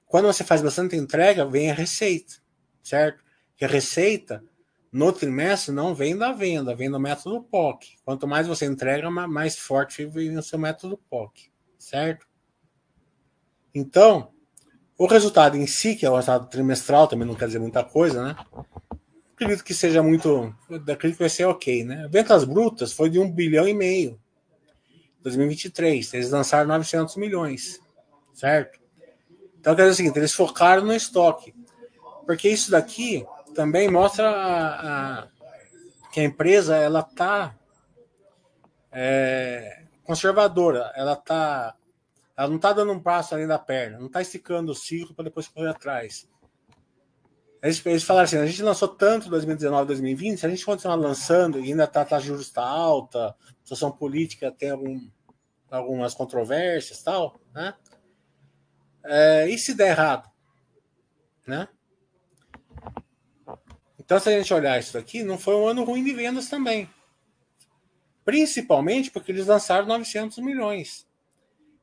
[0.07, 2.35] quando você faz bastante entrega, vem a receita,
[2.83, 3.25] certo?
[3.57, 4.45] Que a receita
[4.93, 7.97] no trimestre não vem da venda, vem do método POC.
[8.05, 12.27] Quanto mais você entrega, mais forte vem o seu método POC, certo?
[13.73, 14.33] Então,
[15.01, 18.23] o resultado em si, que é o resultado trimestral, também não quer dizer muita coisa,
[18.23, 18.37] né?
[19.33, 20.55] Acredito que seja muito.
[20.69, 22.07] Acredito que vai ser ok, né?
[22.11, 24.21] Ventas brutas foi de um bilhão e meio.
[25.23, 26.13] 2023.
[26.13, 27.81] Eles lançaram 900 milhões,
[28.35, 28.79] certo?
[29.59, 31.55] Então, quer dizer o seguinte: eles focaram no estoque.
[32.27, 35.29] Porque isso daqui também mostra a, a,
[36.13, 37.55] que a empresa ela está
[38.93, 41.75] é, conservadora, ela está
[42.41, 45.25] ela não está dando um passo além da perna, não está esticando o ciclo para
[45.27, 46.27] depois correr atrás.
[47.63, 51.65] Eles, falaram assim: a gente lançou tanto 2019, 2020, se a gente continuar lançando e
[51.65, 55.07] ainda tá, tá juros está alta, situação política tem algum,
[55.71, 57.75] algumas controvérsias tal, né?
[59.05, 60.31] É, e se der errado?
[61.47, 61.69] Né?
[63.99, 66.89] Então, se a gente olhar isso aqui, não foi um ano ruim de vendas também.
[68.25, 71.10] Principalmente porque eles lançaram 900 milhões.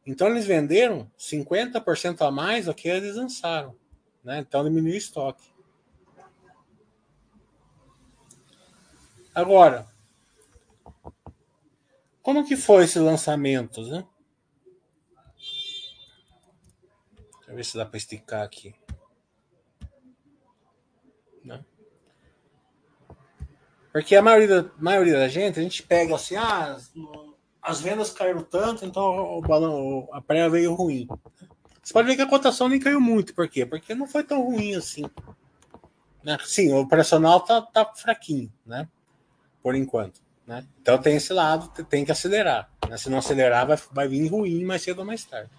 [0.08, 3.76] Então eles venderam 50% a mais do que eles lançaram.
[4.24, 4.40] Né?
[4.40, 5.52] Então diminuiu o estoque.
[9.36, 9.86] Agora,
[12.22, 13.90] como que foi esses lançamentos?
[13.90, 14.08] Né?
[17.36, 18.74] Deixa eu ver se dá para esticar aqui.
[21.44, 21.64] Né?
[23.92, 26.78] Porque a maioria, da, maioria da gente, a gente pega assim, ah,
[27.68, 29.04] as vendas caíram tanto, então
[29.38, 31.06] o balão, a pré veio ruim.
[31.84, 33.36] Você pode ver que a cotação nem caiu muito.
[33.36, 33.66] Por quê?
[33.66, 35.04] Porque não foi tão ruim assim.
[36.24, 36.38] Né?
[36.46, 38.88] Sim, o operacional tá, tá fraquinho, né?
[39.62, 40.22] Por enquanto.
[40.48, 40.66] Né?
[40.82, 42.72] Então tem esse lado, tem que acelerar.
[42.88, 42.96] Né?
[42.96, 45.52] Se não acelerar, vai, vai vir ruim mais cedo ou mais tarde.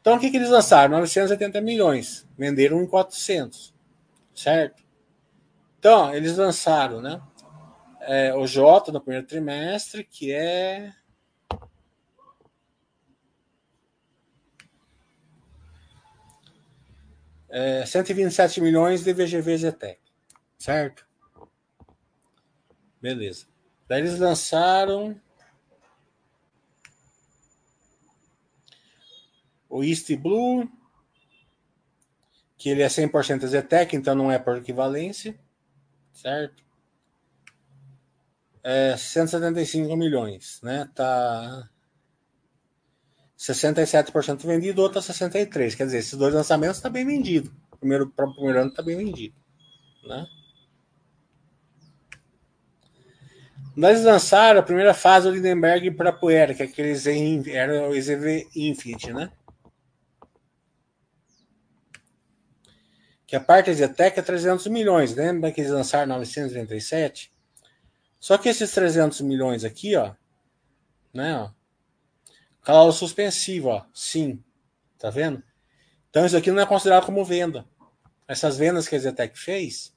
[0.00, 0.92] Então o que, que eles lançaram?
[0.92, 2.28] 980 milhões.
[2.38, 3.74] Venderam em 400.
[4.32, 4.84] Certo?
[5.80, 7.20] Então, eles lançaram, né?
[8.06, 10.92] É, o J no primeiro trimestre, que é.
[17.48, 20.00] É, 127 milhões de VGV Zetec,
[20.58, 21.06] certo?
[23.00, 23.46] Beleza.
[23.86, 25.20] Daí eles lançaram
[29.68, 30.68] o East Blue,
[32.56, 35.38] que ele é 100% Zetec, então não é por equivalência,
[36.12, 36.63] certo?
[38.64, 40.88] É 175 milhões, né?
[40.94, 41.68] Tá
[43.38, 45.74] 67% vendido, outro 63.
[45.74, 47.54] Quer dizer, esses dois lançamentos está bem vendido.
[47.78, 49.36] Primeiro para o primeiro ano está bem vendido,
[50.06, 50.26] né?
[53.76, 58.48] Nós lançaram a primeira fase do Lindenberg para Poeira, que é aqueles era o EZV
[58.56, 59.30] Infinite, né?
[63.26, 65.14] Que a parte da Zetec é 300 milhões.
[65.14, 67.33] Lembra que eles lançaram 937?
[68.24, 70.14] Só que esses 300 milhões aqui, ó,
[71.12, 71.50] né, ó,
[72.62, 74.42] cláusula suspensiva, ó, sim,
[74.98, 75.42] tá vendo?
[76.08, 77.66] Então isso aqui não é considerado como venda.
[78.26, 79.94] Essas vendas que a Zetec fez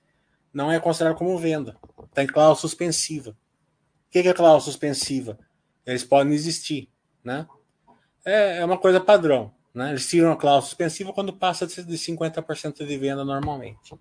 [0.51, 1.77] não é considerado como venda.
[2.03, 3.29] Está em cláusula suspensiva.
[3.29, 5.39] O que é cláusula suspensiva?
[5.85, 6.91] Eles podem existir,
[7.23, 7.47] né?
[8.25, 9.91] É, é uma coisa padrão, né?
[9.91, 13.97] Eles tiram a cláusula suspensiva quando passa de 50% de venda normalmente.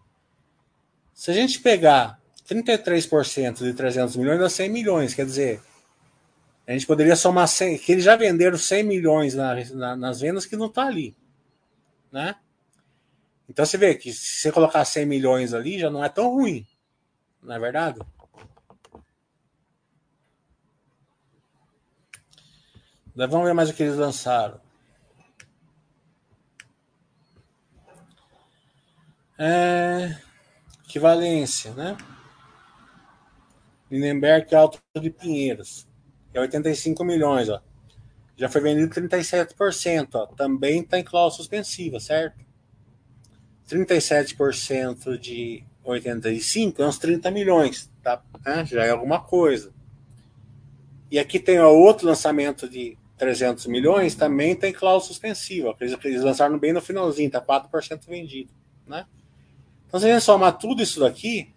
[1.14, 5.14] Se a gente pegar 33% de 300 milhões dá 100 milhões.
[5.14, 5.60] Quer dizer,
[6.66, 10.46] a gente poderia somar 100, que eles já venderam 100 milhões na, na, nas vendas
[10.46, 11.16] que não está ali.
[12.10, 12.34] Né?
[13.48, 16.66] Então você vê que se você colocar 100 milhões ali já não é tão ruim.
[17.42, 18.00] Não é verdade?
[23.14, 24.60] Vamos ver mais o que eles lançaram.
[29.38, 30.18] É,
[30.84, 31.96] equivalência, né?
[33.90, 35.86] Lindenberg Alto de Pinheiros.
[36.34, 37.60] é 85 milhões, ó.
[38.36, 40.26] Já foi vendido 37%, ó.
[40.26, 42.44] Também está em cláusula suspensiva, certo?
[43.68, 48.22] 37% de 85 é uns 30 milhões, tá?
[48.44, 49.72] É, já é alguma coisa.
[51.10, 55.74] E aqui tem ó, outro lançamento de 300 milhões, também tem cláusula suspensiva.
[55.80, 58.50] Eles, eles lançaram bem no finalzinho, tá 4% vendido,
[58.86, 59.06] né?
[59.86, 61.54] Então, se a gente somar tudo isso daqui,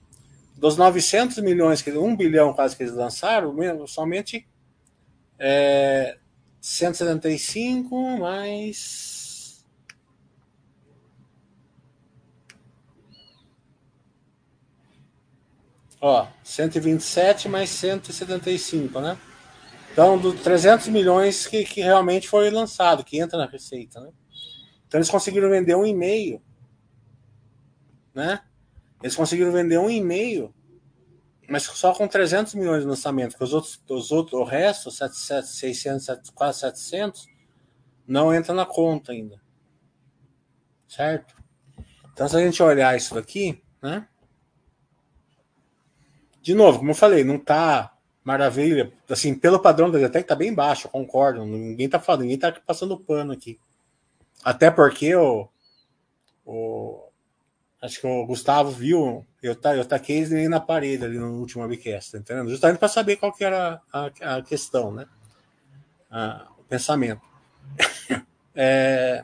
[0.59, 3.55] dos 900 milhões, que 1 bilhão quase que eles lançaram,
[3.87, 4.45] somente
[5.39, 6.17] é,
[6.59, 9.65] 175 mais.
[16.01, 19.17] Ó, 127 mais 175, né?
[19.93, 24.11] Então, dos 300 milhões que, que realmente foi lançado, que entra na receita, né?
[24.87, 26.41] Então, eles conseguiram vender um e-mail,
[28.13, 28.41] né?
[29.01, 30.53] Eles conseguiram vender um e-mail
[31.49, 35.49] mas só com 300 milhões de lançamento, porque os outros, os outros, o resto, 700,
[35.49, 37.27] 600, quase 700,
[38.07, 39.41] não entra na conta ainda.
[40.88, 41.35] Certo?
[42.13, 44.07] Então, se a gente olhar isso daqui, né?
[46.41, 48.93] De novo, como eu falei, não tá maravilha.
[49.09, 51.45] Assim, pelo padrão da Zetec tá bem baixo, eu concordo.
[51.45, 53.59] Ninguém tá falando, ninguém tá passando pano aqui.
[54.43, 55.49] Até porque o,
[56.45, 57.08] o
[57.81, 61.63] Acho que o Gustavo viu, eu, tá, eu taquei ele na parede ali no último
[61.63, 62.49] webcast, tá entendendo?
[62.49, 65.07] Justamente para saber qual que era a, a questão, né?
[66.57, 67.21] O pensamento.
[68.53, 69.23] é,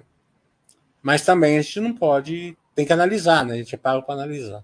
[1.02, 3.56] mas também a gente não pode, tem que analisar, né?
[3.56, 4.64] A gente é pago para analisar.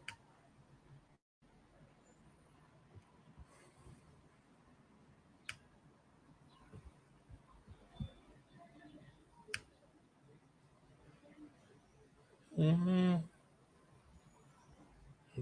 [12.58, 13.31] Uhum.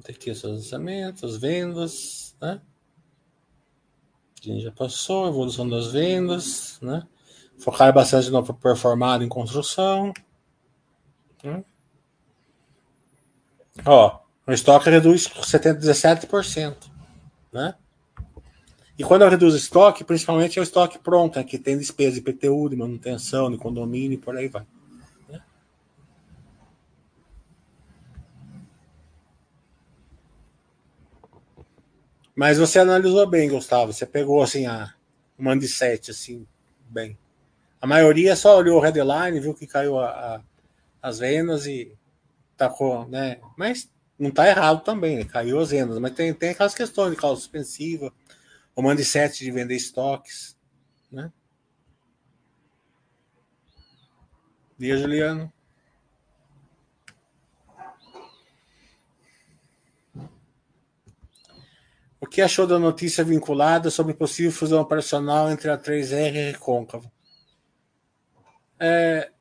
[0.07, 2.62] Aqui os lançamentos, vendas, né?
[4.41, 7.05] A gente já passou, evolução das vendas, né?
[7.57, 10.13] Focar bastante no performado em construção.
[11.43, 11.63] Né?
[13.85, 16.75] Ó, o estoque reduz 70, 17%,
[17.51, 17.75] né?
[18.97, 22.19] E quando eu reduzo estoque, principalmente é o estoque pronto, né, que tem despesa de
[22.19, 24.65] IPTU, de manutenção, de condomínio e por aí vai.
[32.39, 33.91] Mas você analisou bem, Gustavo.
[33.91, 34.93] Você pegou assim a
[35.37, 36.47] uma de sete, assim,
[36.89, 37.17] bem.
[37.81, 40.41] A maioria só olhou o headline, viu que caiu a, a,
[41.01, 41.93] as vendas e
[42.55, 43.41] tacou, né?
[43.57, 45.25] Mas não está errado também, né?
[45.25, 45.99] caiu as vendas.
[45.99, 48.09] Mas tem, tem aquelas questões de causa suspensiva,
[48.73, 50.57] o mande sete de vender estoques,
[51.11, 51.33] né?
[54.77, 55.51] Dia, Juliano.
[62.22, 66.51] O que achou da notícia vinculada sobre possível fusão operacional entre a 3R e a
[66.51, 67.09] Recôncavo?
[68.80, 69.32] É,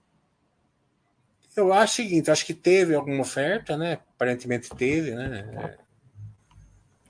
[1.57, 3.99] eu acho o seguinte, acho que teve alguma oferta, né?
[4.15, 5.77] Aparentemente teve, né?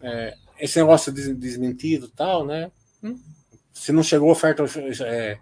[0.01, 2.71] É, é, esse negócio desmentido tal, né?
[3.03, 3.21] Hum,
[3.73, 4.65] se não chegou oferta
[5.05, 5.39] é,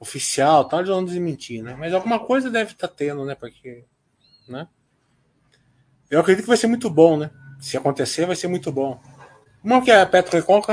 [0.00, 1.76] oficial, tal, eles vão desmentir, né?
[1.78, 3.34] Mas alguma coisa deve estar tá tendo, né?
[3.34, 3.84] Porque,
[4.48, 4.66] né?
[6.10, 7.30] Eu acredito que vai ser muito bom, né?
[7.60, 9.00] Se acontecer, vai ser muito bom.
[9.66, 10.72] Como que a Petroconca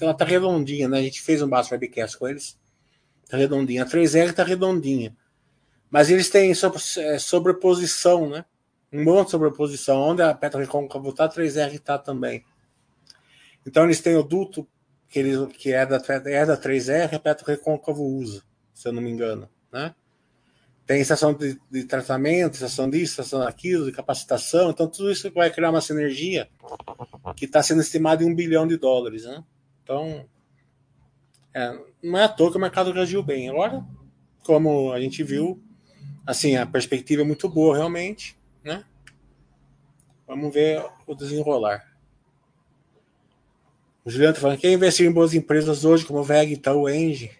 [0.00, 0.98] ela tá redondinha, né?
[0.98, 2.58] A gente fez um baixo webcast com eles.
[3.28, 3.84] Tá redondinha.
[3.84, 5.16] A 3R tá redondinha.
[5.88, 8.44] Mas eles têm é, sobreposição, né?
[8.92, 10.00] Um monte de sobreposição.
[10.00, 12.44] Onde a Petroconca tá, a 3R tá também.
[13.64, 14.66] Então eles têm o duto
[15.08, 18.42] que, eles, que é, da, é da 3R, a Petrorecôncavo usa,
[18.74, 19.94] se eu não me engano, né?
[20.88, 24.70] Tem estação de, de, tratamento, estação disso, estação daquilo, de capacitação.
[24.70, 26.48] Então, tudo isso vai criar uma sinergia
[27.36, 29.24] que está sendo estimada em um bilhão de dólares.
[29.24, 29.44] Né?
[29.82, 30.24] Então,
[31.52, 33.50] é, não é à toa que o mercado reagiu bem.
[33.50, 33.84] Agora,
[34.42, 35.62] como a gente viu,
[36.26, 38.34] assim, a perspectiva é muito boa, realmente.
[38.64, 38.82] Né?
[40.26, 41.86] Vamos ver o desenrolar.
[44.06, 47.30] O Juliano está falando: quem investiu em boas empresas hoje, como VEG, Itaú, Engie,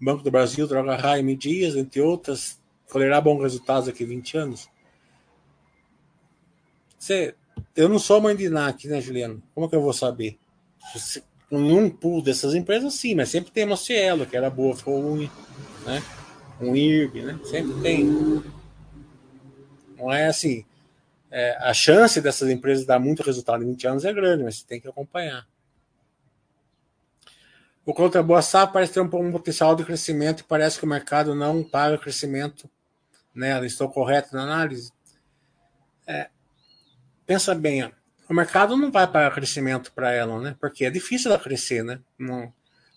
[0.00, 2.61] Banco do Brasil, Droga Raia, Dias, entre outras,
[2.92, 4.68] colherá bons resultados daqui a 20 anos?
[6.98, 7.34] Você,
[7.74, 9.42] eu não sou mãe de NAC, né, Juliano?
[9.54, 10.38] Como que eu vou saber?
[11.50, 15.30] Num pool dessas empresas, sim, mas sempre tem uma Cielo, que era boa, ficou ruim,
[15.86, 16.02] né?
[16.60, 17.40] Um IRB, né?
[17.44, 18.42] Sempre tem.
[19.96, 20.64] Não é assim.
[21.30, 24.66] É, a chance dessas empresas dar muito resultado em 20 anos é grande, mas você
[24.66, 25.46] tem que acompanhar.
[27.86, 30.88] O contra boa safra parece ter um, um potencial de crescimento e parece que o
[30.88, 32.70] mercado não paga crescimento
[33.34, 33.66] nela.
[33.66, 34.92] Estou correto na análise?
[36.06, 36.28] É,
[37.26, 37.90] pensa bem, ó,
[38.28, 40.56] o mercado não vai para crescimento para ela, né?
[40.60, 42.00] Porque é difícil ela crescer, né?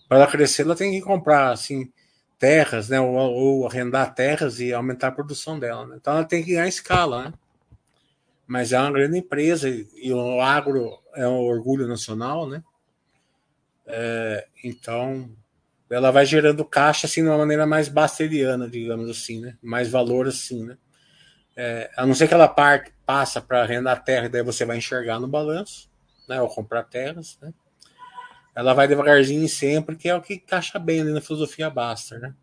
[0.08, 1.92] Para ela crescer, ela tem que comprar assim
[2.38, 5.86] terras, né, ou, ou, arrendar terras e aumentar a produção dela.
[5.86, 5.96] Né?
[5.98, 7.34] Então ela tem que ganhar escala, né?
[8.46, 12.62] Mas é uma grande empresa e, e o agro é um orgulho nacional, né?
[13.86, 15.30] É, então
[15.90, 19.56] ela vai gerando caixa assim de uma maneira mais basteriana, digamos assim, né?
[19.62, 20.76] Mais valor assim, né?
[21.56, 24.76] É, a não ser que ela parte, passa para arrendar terra e daí você vai
[24.76, 25.88] enxergar no balanço,
[26.28, 26.40] né?
[26.40, 27.52] Ou comprar terras, né?
[28.56, 32.34] ela vai devagarzinho sempre, que é o que encaixa bem ali na filosofia Baster, né?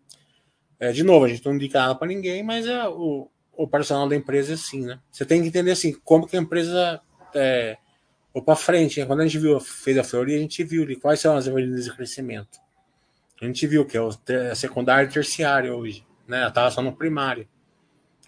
[0.80, 3.32] É, de novo, a gente não indica nada para ninguém, mas é o,
[3.72, 5.00] personal da empresa é assim, né?
[5.12, 7.02] Você tem que entender assim, como que a empresa
[7.34, 7.78] é,
[8.32, 9.08] ou para frente, né?
[9.08, 11.86] Quando a gente viu, fez a Fleury, a gente viu ali quais são as avenidas
[11.86, 12.60] de crescimento.
[13.44, 16.48] A gente viu que é o é secundário e terciário hoje, né?
[16.48, 17.46] Estava só no primário.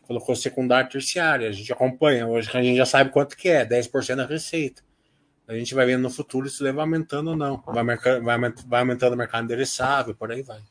[0.01, 3.65] Colocou secundário e terciário, a gente acompanha, hoje a gente já sabe quanto que é,
[3.65, 4.83] 10% da receita.
[5.47, 7.63] A gente vai vendo no futuro se vai aumentando ou não.
[7.65, 10.61] Vai, vai, vai aumentando o mercado endereçável, por aí vai.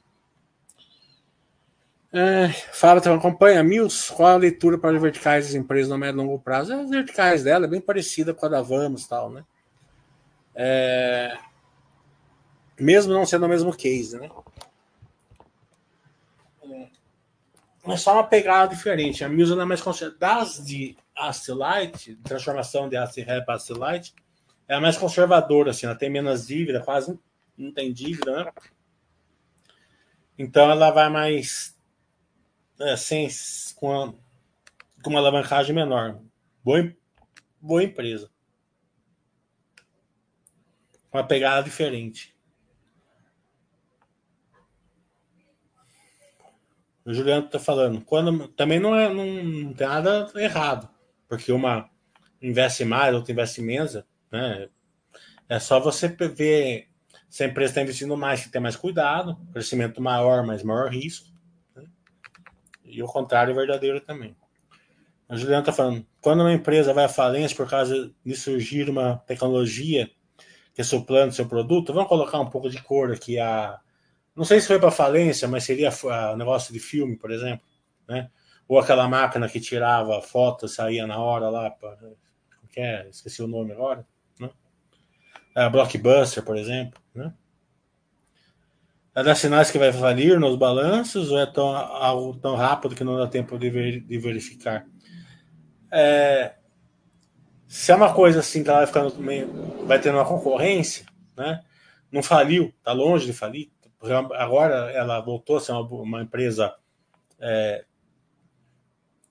[2.13, 3.63] É, fala, então, acompanha.
[3.63, 6.75] Mills, qual a leitura para as verticais das empresas no médio e longo prazo?
[6.75, 9.43] As verticais dela é bem parecida com a da Vamos tal, né?
[10.55, 11.35] É,
[12.79, 14.31] mesmo não sendo o mesmo case, né?
[17.87, 19.23] É só uma pegada diferente.
[19.23, 20.19] A Mills é mais considerada.
[20.19, 24.15] Das de Acilite, transformação de Acilite para Acilite,
[24.67, 27.19] é a mais conservadora, assim, ela tem menos dívida, quase
[27.57, 28.53] não tem dívida, né?
[30.39, 31.77] Então ela vai mais
[32.81, 33.29] é, sem,
[33.77, 34.15] com, a,
[35.03, 36.19] com uma alavancagem menor.
[36.65, 36.93] Boa,
[37.61, 38.31] boa empresa.
[41.13, 42.34] Uma pegada diferente.
[47.05, 48.01] O Juliano está falando.
[48.01, 50.89] Quando, também não, é, não, não tem nada errado,
[51.29, 51.89] porque uma
[52.41, 54.69] investe mais, outra investe menos né?
[55.49, 56.89] É só você ver
[57.29, 61.29] se a empresa está investindo mais, que tem mais cuidado, crescimento maior, mas maior risco.
[61.77, 61.85] Né?
[62.85, 64.37] E o contrário é verdadeiro também.
[65.29, 69.19] A Juliana está falando, quando uma empresa vai à falência por causa de surgir uma
[69.19, 70.11] tecnologia
[70.75, 73.39] que suplanta seu produto, vamos colocar um pouco de cor aqui.
[73.39, 73.81] A,
[74.37, 75.91] não sei se foi para falência, mas seria
[76.33, 77.67] o negócio de filme, por exemplo,
[78.09, 78.31] né?
[78.67, 81.97] Ou aquela máquina que tirava foto, saía na hora lá, pra,
[82.77, 83.09] é?
[83.09, 84.05] esqueci o nome agora
[85.55, 87.33] a Blockbuster, por exemplo, né?
[89.15, 93.05] É dar sinais que vai falir nos balanços ou é tão, algo tão rápido que
[93.05, 94.85] não dá tempo de, ver, de verificar?
[95.93, 96.57] É,
[97.69, 99.47] se é uma coisa assim que ela vai ficando meio,
[99.87, 101.07] vai tendo uma concorrência,
[101.37, 101.63] né?
[102.11, 103.71] Não faliu, tá longe de falir.
[104.35, 106.75] Agora ela voltou a ser uma, uma empresa
[107.39, 107.85] é,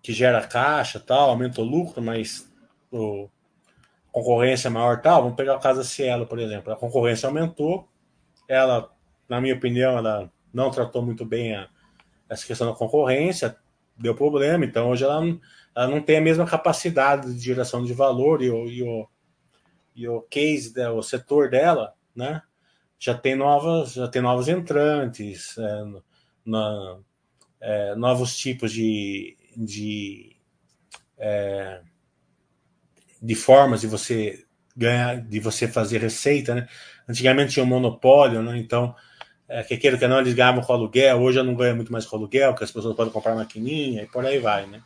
[0.02, 2.52] que gera caixa, tal, aumenta o lucro, mas
[2.92, 3.30] o,
[4.14, 6.72] concorrência maior tal, vamos pegar o caso da Cielo, por exemplo.
[6.72, 7.90] A concorrência aumentou,
[8.48, 8.92] ela,
[9.28, 11.68] na minha opinião, ela não tratou muito bem a,
[12.30, 13.58] essa questão da concorrência,
[13.98, 15.24] deu problema, então hoje ela,
[15.76, 19.08] ela não tem a mesma capacidade de geração de valor e o, e o,
[19.96, 22.44] e o case, o setor dela, né?
[23.04, 25.84] Já tem novas, já tem novos entrantes, é,
[26.46, 27.00] na,
[27.60, 30.38] é, novos tipos de, de
[31.18, 31.82] é,
[33.22, 36.70] de formas de você ganhar, de você fazer receita, né?
[37.06, 38.58] Antigamente tinha um monopólio, né?
[38.58, 38.96] Então,
[39.50, 42.06] é, que aquele que não eles ganhavam com aluguel, hoje eu não ganho muito mais
[42.06, 44.82] com aluguel, que as pessoas podem comprar maquininha e por aí vai, né?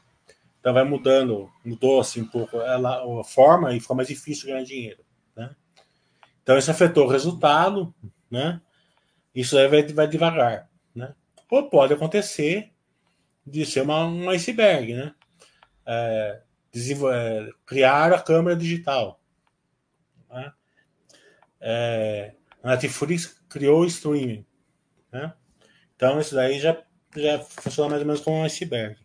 [0.59, 4.63] Então vai mudando, mudou assim um pouco ela, a forma e ficou mais difícil ganhar
[4.63, 5.05] dinheiro?
[6.47, 7.93] Então isso afetou o resultado,
[8.31, 8.61] né?
[9.35, 11.13] Isso aí vai, vai devagar, né?
[11.51, 12.71] Ou pode acontecer
[13.45, 15.13] de ser uma, um iceberg, né?
[15.85, 16.41] É,
[16.73, 19.19] é, criar a câmera digital.
[20.29, 20.53] Né?
[21.59, 24.45] É, a Netflix criou o streaming.
[25.11, 25.33] Né?
[25.97, 26.81] Então, isso daí já,
[27.13, 28.97] já funciona mais ou menos como um iceberg.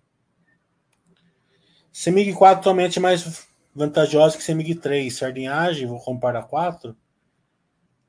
[1.92, 5.12] CMIG 4 atualmente é mais vantajosa que CMIG 3.
[5.12, 6.96] Sardinhagem, vou comparar 4.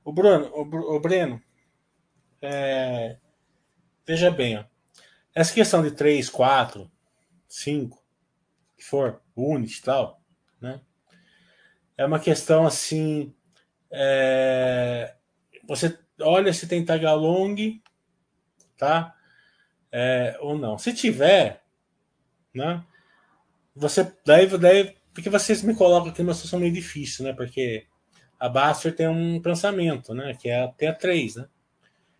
[0.03, 1.41] O Bruno, o, o Breno,
[2.41, 3.17] é,
[4.05, 4.65] veja bem, ó,
[5.33, 6.91] essa questão de 3, 4,
[7.47, 8.03] 5,
[8.77, 10.21] que for, Unity e tal,
[10.61, 10.81] né?
[11.97, 13.33] É uma questão assim,
[13.91, 15.15] é,
[15.67, 17.81] você olha se tem tagalong,
[18.77, 19.15] tá?
[19.91, 20.77] É, ou não.
[20.77, 21.63] Se tiver,
[22.53, 22.83] né?
[23.75, 27.33] Você daí, daí porque vocês me colocam aqui numa situação meio difícil, né?
[27.33, 27.85] Porque
[28.43, 30.33] a Baster tem um pensamento, né?
[30.33, 31.45] Que é até 3, né?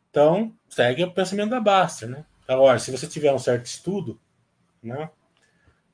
[0.10, 2.26] Então, segue o pensamento da Baster, né?
[2.48, 4.18] Agora, se você tiver um certo estudo,
[4.82, 5.10] né?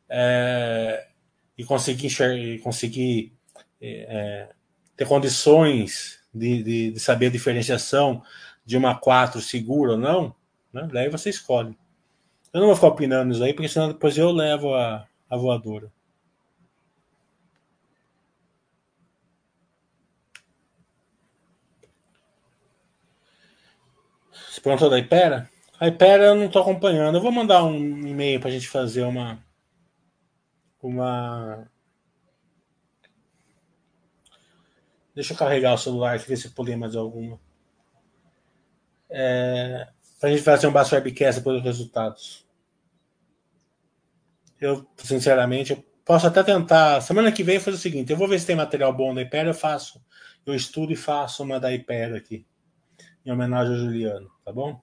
[0.07, 1.07] é,
[1.57, 3.33] e conseguir, enxergar, conseguir
[3.81, 4.49] é,
[4.95, 8.21] ter condições de, de, de, saber a diferenciação
[8.63, 10.35] de uma 4 segura ou não,
[10.71, 10.87] né?
[10.93, 11.75] daí você escolhe.
[12.53, 15.91] Eu não vou ficar opinando isso aí, porque senão depois eu levo a, a voadora.
[24.49, 25.47] Você perguntou da Ipera?
[25.79, 27.15] A Ipera eu não estou acompanhando.
[27.15, 29.39] Eu vou mandar um e-mail para a gente fazer uma.
[30.81, 31.69] Uma.
[35.13, 37.39] Deixa eu carregar o celular aqui, ver se pulei mais alguma.
[39.07, 39.87] É,
[40.19, 42.47] para a gente fazer um baixo webcast depois dos resultados.
[44.59, 47.01] Eu, sinceramente, eu posso até tentar.
[47.01, 49.49] Semana que vem fazer o seguinte: eu vou ver se tem material bom da Ipera,
[49.49, 50.03] eu faço.
[50.43, 52.48] Eu estudo e faço uma da Ipera aqui
[53.25, 54.81] em homenagem ao Juliano, tá bom?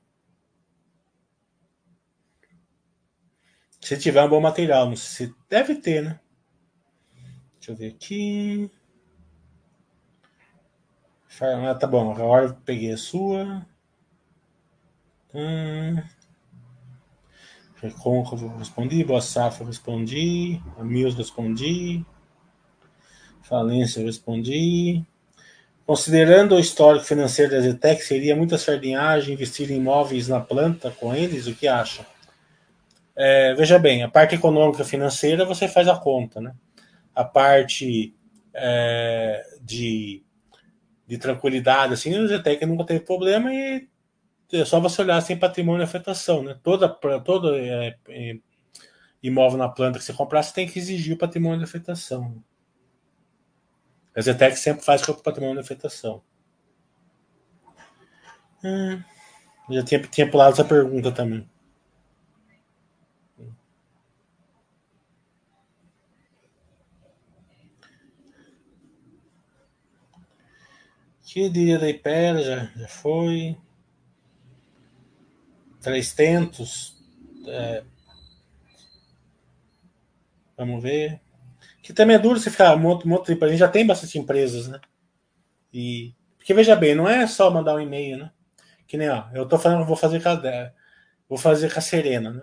[3.80, 6.20] Se tiver um bom material, não sei se deve ter, né?
[7.54, 8.70] Deixa eu ver aqui.
[11.40, 13.66] Ah, tá bom, agora eu peguei a sua.
[15.34, 16.02] Hum.
[18.58, 22.04] Respondi, Boa Safra respondi, Amils respondi,
[23.42, 25.06] Falência respondi.
[25.86, 31.14] Considerando o histórico financeiro da Zetec, seria muita sardinhagem investir em imóveis na planta com
[31.14, 31.46] eles?
[31.46, 32.04] O que acha?
[33.14, 36.52] É, veja bem, a parte econômica financeira você faz a conta, né?
[37.14, 38.12] A parte
[38.52, 40.24] é, de,
[41.06, 43.88] de tranquilidade, assim, a Zetec nunca teve problema e
[44.52, 46.58] é só você olhar sem patrimônio e afetação, né?
[46.64, 48.36] Toda, toda é, é,
[49.22, 52.42] imóvel na planta que você comprar, você tem que exigir o patrimônio de afetação.
[54.16, 56.22] A Zetec sempre faz com o patrimônio de afetação.
[58.64, 59.02] Hum,
[59.70, 61.48] já tinha, tinha pulado essa pergunta também.
[71.36, 73.58] Que dia da Ipera já, já foi.
[75.82, 76.96] Três tentos.
[77.46, 77.84] É,
[80.56, 81.20] vamos ver.
[81.86, 83.44] Que também é duro você ficar monte de.
[83.44, 84.80] A gente já tem bastante empresas, né?
[85.72, 86.16] E.
[86.36, 88.32] Porque veja bem, não é só mandar um e-mail, né?
[88.88, 90.72] Que nem, ó, eu tô falando, vou fazer com a,
[91.28, 92.42] vou fazer com a Serena, né?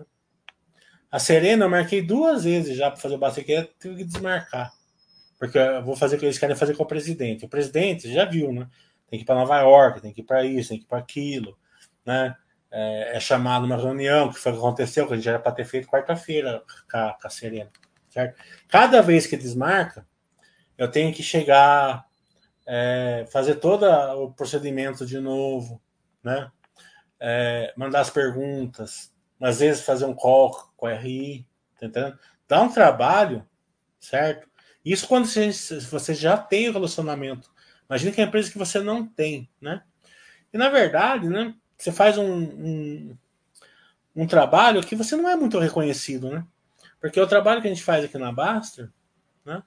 [1.12, 4.72] A Serena eu marquei duas vezes já para fazer o Basequete, tive que desmarcar.
[5.38, 7.44] Porque eu vou fazer o que eles querem fazer com o presidente.
[7.44, 8.70] O presidente já viu, né?
[9.10, 11.00] Tem que ir para Nova York, tem que ir para isso, tem que ir para
[11.00, 11.58] aquilo,
[12.06, 12.34] né?
[12.72, 15.52] É, é chamado uma reunião, que foi o que aconteceu, que a gente era para
[15.52, 17.70] ter feito quarta-feira com, com a Serena
[18.14, 18.40] certo?
[18.68, 20.06] Cada vez que desmarca,
[20.78, 22.06] eu tenho que chegar,
[22.66, 25.82] é, fazer todo o procedimento de novo,
[26.24, 26.52] né?
[27.20, 29.12] É, mandar as perguntas,
[29.42, 31.48] às vezes fazer um call com o RI,
[31.80, 32.20] tá entendendo?
[32.48, 33.48] Dá um trabalho,
[34.00, 34.48] certo?
[34.86, 37.52] Isso quando você, você já tem o relacionamento.
[37.90, 39.82] Imagina que é uma empresa que você não tem, né?
[40.54, 41.56] E na verdade, né?
[41.78, 43.18] Você faz um, um,
[44.16, 46.46] um trabalho que você não é muito reconhecido, né?
[47.04, 48.90] Porque o trabalho que a gente faz aqui na Baster,
[49.44, 49.62] né?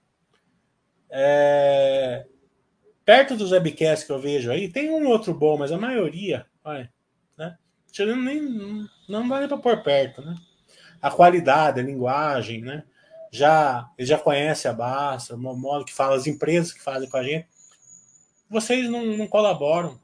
[1.10, 2.24] É...
[3.04, 6.90] Perto dos webcasts que eu vejo aí, tem um outro bom, mas a maioria, olha,
[7.36, 7.58] né?
[7.98, 10.34] Nem, não vale para pôr perto, né?
[11.02, 12.84] A qualidade, a linguagem, né?
[13.30, 17.18] Já, ele já conhece a Baster, o modo que fala, as empresas que fazem com
[17.18, 17.46] a gente.
[18.48, 20.00] Vocês não, não colaboram,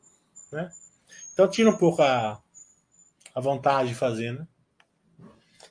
[0.52, 0.70] né?
[1.32, 2.38] Então tira um pouco a,
[3.34, 4.46] a vontade de fazer, né?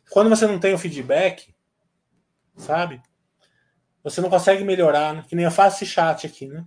[0.09, 1.51] Quando você não tem o feedback,
[2.56, 3.02] sabe?
[4.04, 5.24] Você não consegue melhorar, né?
[5.28, 6.66] que nem eu faço esse chat aqui, né?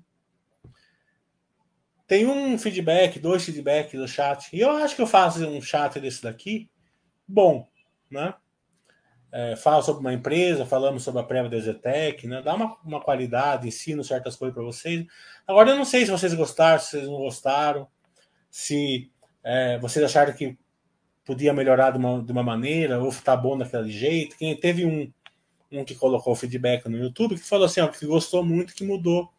[2.06, 4.54] Tem um feedback, dois feedbacks do chat.
[4.54, 6.70] E eu acho que eu faço um chat desse daqui
[7.26, 7.66] bom,
[8.10, 8.34] né?
[9.32, 12.40] É, falo sobre uma empresa, falamos sobre a prévia da Zetec, né?
[12.40, 15.04] Dá uma, uma qualidade, ensino certas coisas para vocês.
[15.44, 17.88] Agora eu não sei se vocês gostaram, se vocês não gostaram,
[18.48, 19.10] se
[19.42, 20.56] é, vocês acharam que
[21.24, 24.36] podia melhorar de uma, de uma maneira, ou tá bom daquele jeito.
[24.36, 25.12] Quem teve um,
[25.78, 29.30] um que colocou feedback no YouTube que falou assim, ó, que gostou muito, que mudou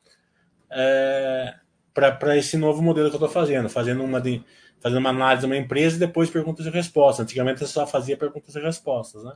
[0.70, 1.56] é,
[1.94, 4.44] para esse novo modelo que eu estou fazendo, fazendo uma de,
[4.80, 7.24] fazendo uma análise de uma empresa e depois perguntas e respostas.
[7.24, 9.34] Antigamente eu só fazia perguntas e respostas, né?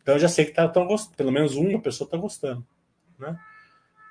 [0.00, 0.86] Então eu já sei que tá tão
[1.16, 2.64] pelo menos uma pessoa está gostando,
[3.18, 3.36] né?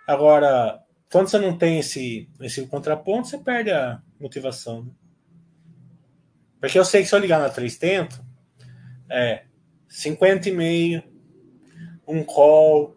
[0.05, 4.83] Agora, quando você não tem esse, esse contraponto, você perde a motivação.
[4.83, 4.91] Né?
[6.59, 8.21] Porque eu sei que se eu ligar na 300,
[9.09, 9.45] é
[9.87, 11.03] 50 e meio,
[12.07, 12.95] um call,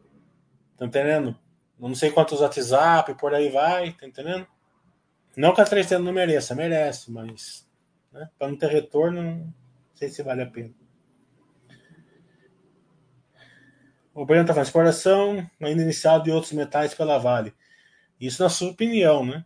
[0.76, 1.36] tá entendendo?
[1.78, 4.46] Não sei quantos WhatsApp, por aí vai, tá entendendo?
[5.36, 7.68] Não que a 300 não mereça, merece, mas
[8.12, 9.54] né, para não ter retorno, não
[9.94, 10.74] sei se vale a pena.
[14.12, 17.54] O Breno está falando, exploração ainda inicial de outros metais pela Vale.
[18.20, 19.44] Isso na sua opinião, né?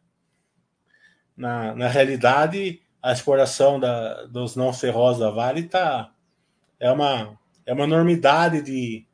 [1.36, 6.10] Na, na realidade, a exploração da, dos não ferrosos da Vale tá,
[6.80, 9.06] é, uma, é uma enormidade de,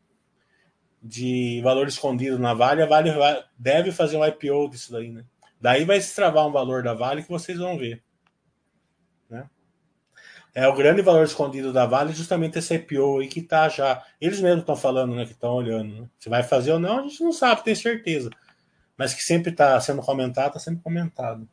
[1.09, 2.83] de valor escondido na Vale.
[2.83, 3.11] A Vale
[3.59, 5.25] deve fazer um IPO disso daí, né?
[5.61, 8.03] Daí vai se travar um valor da Vale que vocês vão ver.
[9.29, 9.49] Né?
[10.55, 14.05] É o grande valor escondido da Vale, justamente esse IPO aí que tá já.
[14.21, 15.25] Eles mesmos estão falando, né?
[15.25, 16.03] Que estão olhando.
[16.03, 16.09] Né?
[16.19, 18.29] Se vai fazer ou não, a gente não sabe, tem certeza.
[18.97, 21.49] Mas que sempre está sendo comentado, está sendo comentado.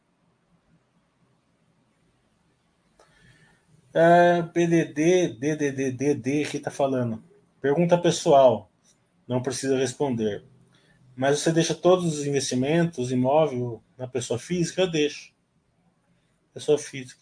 [3.93, 7.23] É, PDD, DDDDD, que está falando.
[7.61, 8.69] Pergunta pessoal,
[9.27, 10.43] não precisa responder.
[11.15, 14.81] Mas você deixa todos os investimentos, imóvel, na pessoa física?
[14.81, 15.33] Eu deixo.
[16.53, 17.21] Pessoa física.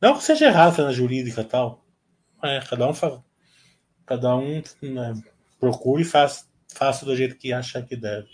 [0.00, 1.84] Não que seja errado na jurídica tal.
[2.42, 3.22] É, cada um,
[4.04, 5.14] cada um né,
[5.58, 8.28] procure e faça, faça do jeito que acha que deve.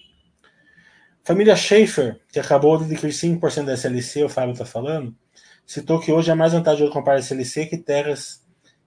[1.25, 5.17] Família Schaefer, que acabou de adquirir 5% da SLC, o Fábio está falando,
[5.65, 8.42] citou que hoje é mais vantajoso comprar SLC que terras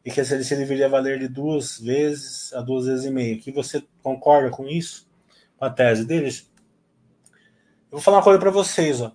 [0.05, 3.39] e que a SLC deveria valer de duas vezes a duas vezes e meia.
[3.39, 5.09] Que você concorda com isso?
[5.57, 6.47] Com a tese deles?
[7.91, 9.11] Eu vou falar uma coisa para vocês, ó.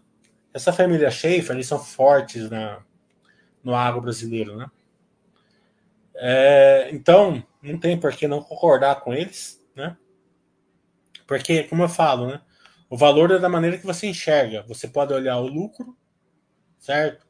[0.53, 2.83] Essa família Schaefer, eles são fortes na,
[3.63, 4.67] no agro brasileiro, né?
[6.17, 9.97] É, então, não tem por que não concordar com eles, né?
[11.25, 12.41] Porque, como eu falo, né?
[12.89, 14.65] O valor é da maneira que você enxerga.
[14.67, 15.97] Você pode olhar o lucro,
[16.81, 17.30] certo?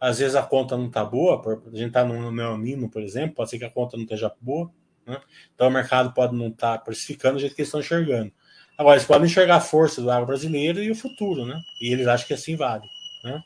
[0.00, 3.50] Às vezes a conta não está boa, a gente está no neonino, por exemplo, pode
[3.50, 4.70] ser que a conta não esteja boa,
[5.04, 5.20] né?
[5.54, 8.32] Então o mercado pode não estar tá precificando do jeito que eles estão enxergando.
[8.76, 11.60] Agora, eles podem enxergar a força do agro brasileiro e o futuro, né?
[11.80, 12.86] E eles acham que assim vale,
[13.24, 13.42] né?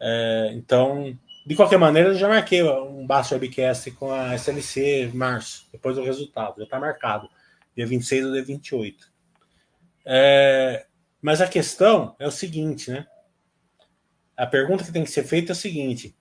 [0.00, 5.68] É, então, de qualquer maneira, eu já marquei um Baixo Webcast com a SLC março,
[5.70, 7.28] depois do resultado, já está marcado,
[7.76, 9.12] dia 26 ou dia 28.
[10.06, 10.86] É,
[11.20, 13.06] mas a questão é o seguinte, né?
[14.36, 16.16] A pergunta que tem que ser feita é o seguinte: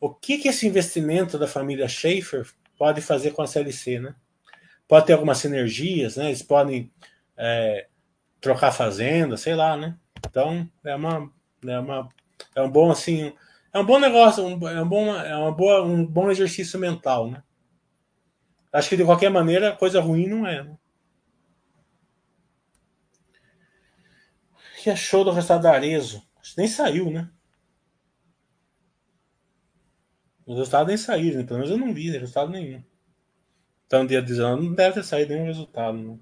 [0.00, 2.46] o que, que esse investimento da família Schaefer
[2.78, 4.14] pode fazer com a CLC, né?
[4.86, 6.26] Pode ter algumas sinergias, né?
[6.26, 6.92] Eles podem
[7.36, 7.86] é,
[8.40, 9.96] trocar fazenda, sei lá, né?
[10.28, 11.32] Então é uma,
[11.66, 12.08] é uma,
[12.54, 13.32] é um bom assim,
[13.72, 17.30] é um bom negócio, um, é um bom, é uma boa, um bom exercício mental,
[17.30, 17.42] né?
[18.72, 20.64] Acho que de qualquer maneira coisa ruim não é.
[20.64, 20.76] Né?
[24.84, 26.22] que achou do resultado da Arezo?
[26.58, 27.30] Nem saiu, né?
[30.46, 31.44] Os resultados nem saíram, né?
[31.46, 32.82] pelo menos eu não vi resultado nenhum.
[33.86, 35.96] Então, dia 19 não deve ter saído nenhum resultado.
[35.96, 36.18] Né?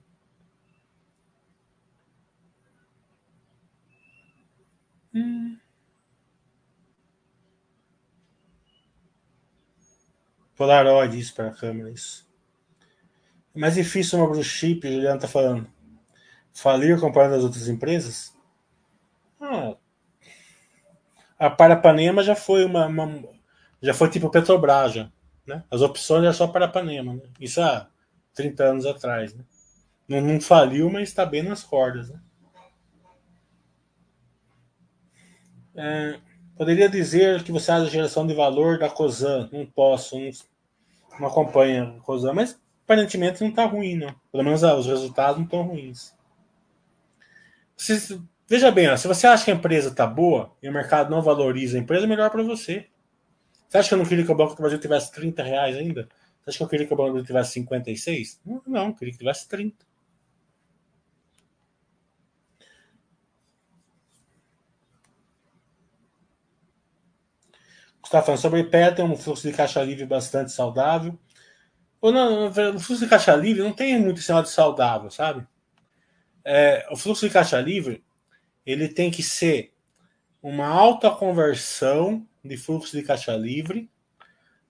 [5.15, 5.59] Hum.
[10.57, 12.31] Polaroid, isso para a câmera, isso.
[13.55, 15.67] É mais difícil uma blue chip, Juliano tá falando.
[16.53, 18.37] Falir comparado às outras empresas?
[19.41, 19.77] Ah,
[21.39, 23.05] a Parapanema já foi uma, uma,
[23.83, 25.11] já foi tipo Petrobras, já,
[25.47, 25.65] né?
[25.71, 27.23] As opções eram só Parapanema, né?
[27.41, 27.89] Isso há
[28.35, 29.45] 30 anos atrás, né?
[30.09, 32.21] Não, não faliu, mas está bem nas cordas, né?
[35.75, 36.19] É,
[36.57, 39.49] poderia dizer que você acha a geração de valor da COSAN?
[39.53, 40.31] Não posso, não,
[41.19, 44.15] não acompanho a COSAN, mas aparentemente não está ruim, não.
[44.31, 46.15] Pelo menos ah, os resultados não estão ruins.
[48.47, 51.23] veja bem, ó, se você acha que a empresa está boa e o mercado não
[51.23, 52.87] valoriza a empresa, é melhor para você.
[53.73, 56.07] Você acha que eu não queria que o Banco do Brasil tivesse 30 reais ainda?
[56.43, 58.41] Você acha que eu queria que o Banco do Brasil tivesse 56?
[58.45, 59.87] Não, não eu queria que tivesse 30.
[68.03, 71.19] Gustavo falando sobre PET, tem um fluxo de caixa livre bastante saudável.
[71.99, 75.49] Ou não, o fluxo de caixa livre não tem muito sinal de saudável, sabe?
[76.45, 78.05] É, o fluxo de caixa livre
[78.67, 79.73] ele tem que ser
[80.43, 83.91] uma alta conversão de fluxo de caixa livre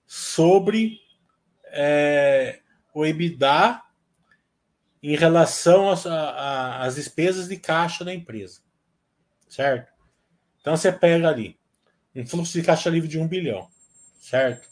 [0.05, 0.99] sobre
[1.65, 2.59] é,
[2.93, 3.81] o EBITDA
[5.01, 8.61] em relação às despesas de caixa da empresa.
[9.49, 9.91] Certo?
[10.61, 11.59] Então você pega ali
[12.15, 13.67] um fluxo de caixa livre de um bilhão.
[14.19, 14.69] Certo?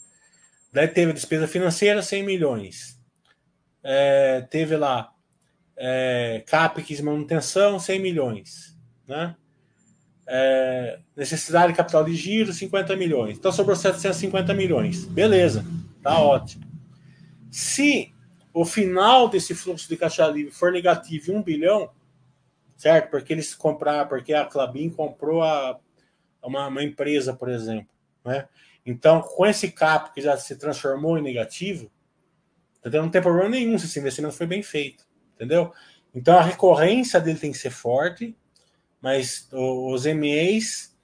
[0.72, 3.00] Daí teve despesa financeira 100 milhões.
[3.84, 5.14] É, teve lá
[5.76, 8.78] é, CAPEX manutenção 100 milhões.
[9.06, 9.36] Né?
[10.34, 13.38] É, necessidade de capital de giro, 50 milhões.
[13.38, 15.04] Então sobrou 750 milhões.
[15.04, 15.66] Beleza,
[16.02, 16.64] tá ótimo.
[17.52, 18.14] Se
[18.54, 21.90] o final desse fluxo de caixa livre for negativo em 1 bilhão,
[22.78, 23.10] certo?
[23.10, 25.78] Porque eles compraram, porque a Clabin comprou a,
[26.42, 27.90] uma, uma, empresa, por exemplo.
[28.24, 28.48] Né?
[28.86, 31.92] Então, com esse cap que já se transformou em negativo,
[32.80, 33.04] entendeu?
[33.04, 35.06] não tem problema nenhum se esse investimento foi bem feito.
[35.36, 35.74] Entendeu?
[36.14, 38.36] Então a recorrência dele tem que ser forte
[39.02, 40.96] mas os MEs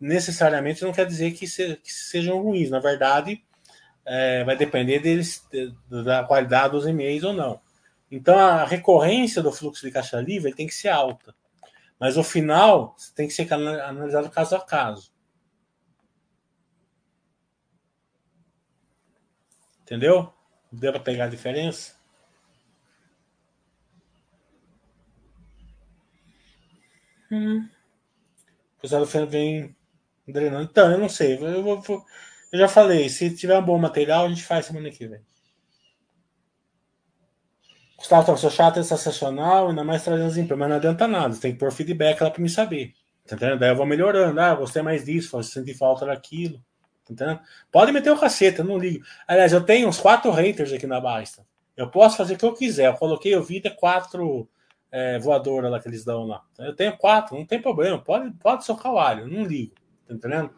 [0.00, 2.70] necessariamente não quer dizer que, se, que sejam ruins.
[2.70, 3.44] Na verdade,
[4.04, 5.46] é, vai depender deles,
[5.88, 7.60] da qualidade dos e-mails ou não.
[8.10, 11.34] Então, a recorrência do fluxo de caixa livre tem que ser alta.
[12.00, 15.12] Mas o final tem que ser analisado caso a caso.
[19.82, 20.32] Entendeu?
[20.70, 21.97] Deu para pegar a diferença?
[27.30, 27.68] Hum.
[28.76, 29.76] O pessoal vem
[30.26, 30.68] drenando.
[30.70, 31.38] Então, eu não sei.
[31.40, 31.82] Eu, vou,
[32.52, 35.20] eu já falei, se tiver um bom material, a gente faz semana que vem.
[37.98, 41.34] Gustavo, tá, seu chato é sensacional, ainda mais trazendo as mas não adianta nada.
[41.34, 42.94] Você tem que pôr feedback lá para me saber.
[43.26, 43.58] Tá entendendo?
[43.58, 44.40] Daí eu vou melhorando.
[44.40, 46.58] Ah, gostei mais disso, senti falta daquilo.
[47.04, 47.40] Tá entendendo?
[47.72, 49.04] Pode meter o cacete, eu não ligo.
[49.26, 51.44] Aliás, eu tenho uns quatro haters aqui na Basta.
[51.76, 52.86] Eu posso fazer o que eu quiser.
[52.86, 54.48] Eu coloquei o vídeo quatro
[54.90, 56.44] é, voadoras lá que eles dão lá.
[56.58, 57.98] Eu tenho quatro, não tem problema.
[57.98, 59.74] Pode, pode socar o alho, não ligo.
[60.06, 60.50] Tá entendendo?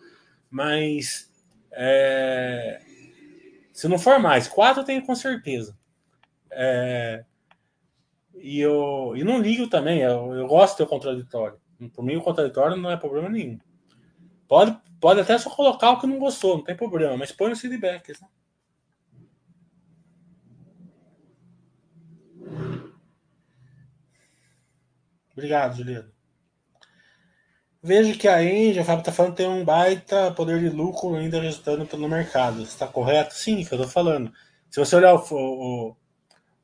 [0.50, 1.30] Mas
[1.72, 2.80] é,
[3.72, 5.76] se não for mais, quatro eu tenho com certeza.
[6.50, 7.24] É,
[8.34, 11.60] e eu, e não ligo também, eu, eu gosto de ter o contraditório.
[11.94, 13.58] Por mim, o contraditório não é problema nenhum.
[14.46, 17.60] Pode, pode até só colocar o que não gostou, não tem problema, mas põe os
[17.60, 18.20] feedbacks.
[18.20, 18.28] Né?
[25.40, 26.12] Obrigado, Juliano.
[27.82, 31.40] Vejo que a Engie, o Fábio está falando, tem um baita poder de lucro ainda
[31.40, 32.62] resultando no mercado.
[32.62, 33.32] Está correto?
[33.32, 34.30] Sim, que eu estou falando.
[34.68, 35.96] Se você olhar o, o,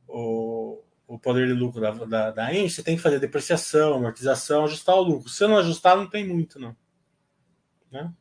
[0.07, 4.95] o, o poder de lucro da, da, da você tem que fazer depreciação, amortização, ajustar
[4.97, 5.31] o lucro.
[5.31, 6.77] Se não ajustar, não tem muito, não.
[7.91, 8.13] Né?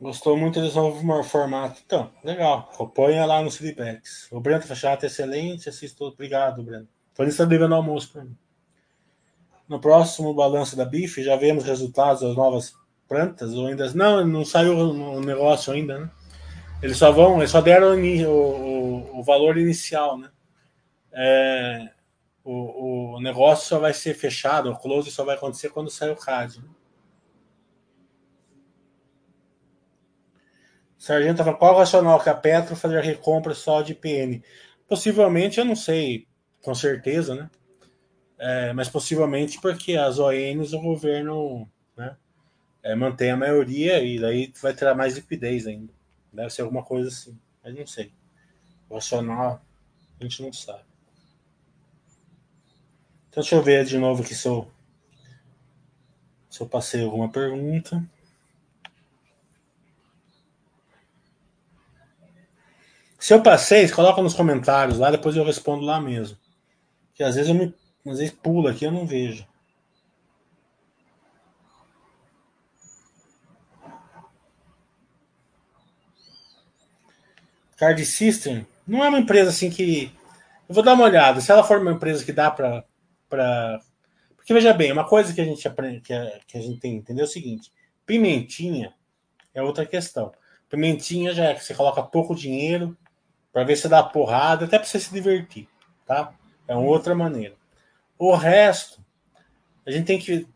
[0.00, 1.82] Gostou muito desse novo formato.
[1.84, 2.70] Então, legal.
[2.72, 4.28] Acompanha lá no feedbacks.
[4.30, 5.68] O Brento Fachata é excelente.
[5.68, 6.04] Assisto.
[6.04, 6.64] Obrigado.
[7.14, 8.36] Por isso está devendo almoço para mim.
[9.68, 12.72] No próximo balanço da BIF, já vemos resultados das novas
[13.08, 13.52] plantas?
[13.54, 13.92] Ou ainda.
[13.92, 16.10] Não, não saiu o negócio ainda, né?
[16.80, 20.30] Eles só vão, eles só deram o, o, o valor inicial, né?
[21.12, 21.90] É,
[22.44, 26.16] o, o negócio só vai ser fechado, o close só vai acontecer quando sair o
[26.16, 26.58] CAD.
[26.58, 26.68] Né?
[30.98, 34.42] Sargento falando, qual é o racional que a Petro fazer recompra só de PN?
[34.88, 36.26] Possivelmente, eu não sei
[36.60, 37.50] com certeza, né?
[38.38, 42.16] É, mas possivelmente porque as ONs o governo né,
[42.82, 45.92] é, mantém a maioria e daí vai ter mais liquidez ainda.
[46.32, 48.12] Deve ser alguma coisa assim, mas não sei.
[48.88, 49.60] O racional
[50.20, 50.84] a gente não sabe.
[53.28, 54.70] Então deixa eu ver de novo aqui se eu,
[56.50, 58.04] se eu passei alguma pergunta.
[63.18, 66.38] Se eu passei, coloca nos comentários lá, depois eu respondo lá mesmo.
[67.14, 67.74] Que às vezes eu me.
[68.06, 69.46] Às vezes pula aqui eu não vejo.
[77.76, 80.12] Card System não é uma empresa assim que.
[80.68, 81.40] Eu vou dar uma olhada.
[81.40, 82.84] Se ela for uma empresa que dá para.
[83.28, 83.80] Pra...
[84.36, 86.92] Porque veja bem, uma coisa que a gente aprende, que a, que a gente tem
[86.92, 87.72] que entender é o seguinte:
[88.06, 88.94] pimentinha
[89.52, 90.32] é outra questão.
[90.70, 92.96] Pimentinha já é que você coloca pouco dinheiro
[93.52, 95.68] para ver se dá porrada, até para você se divertir,
[96.06, 96.32] tá?
[96.66, 97.54] É uma outra maneira.
[98.18, 99.04] O resto,
[99.86, 100.46] a gente tem que.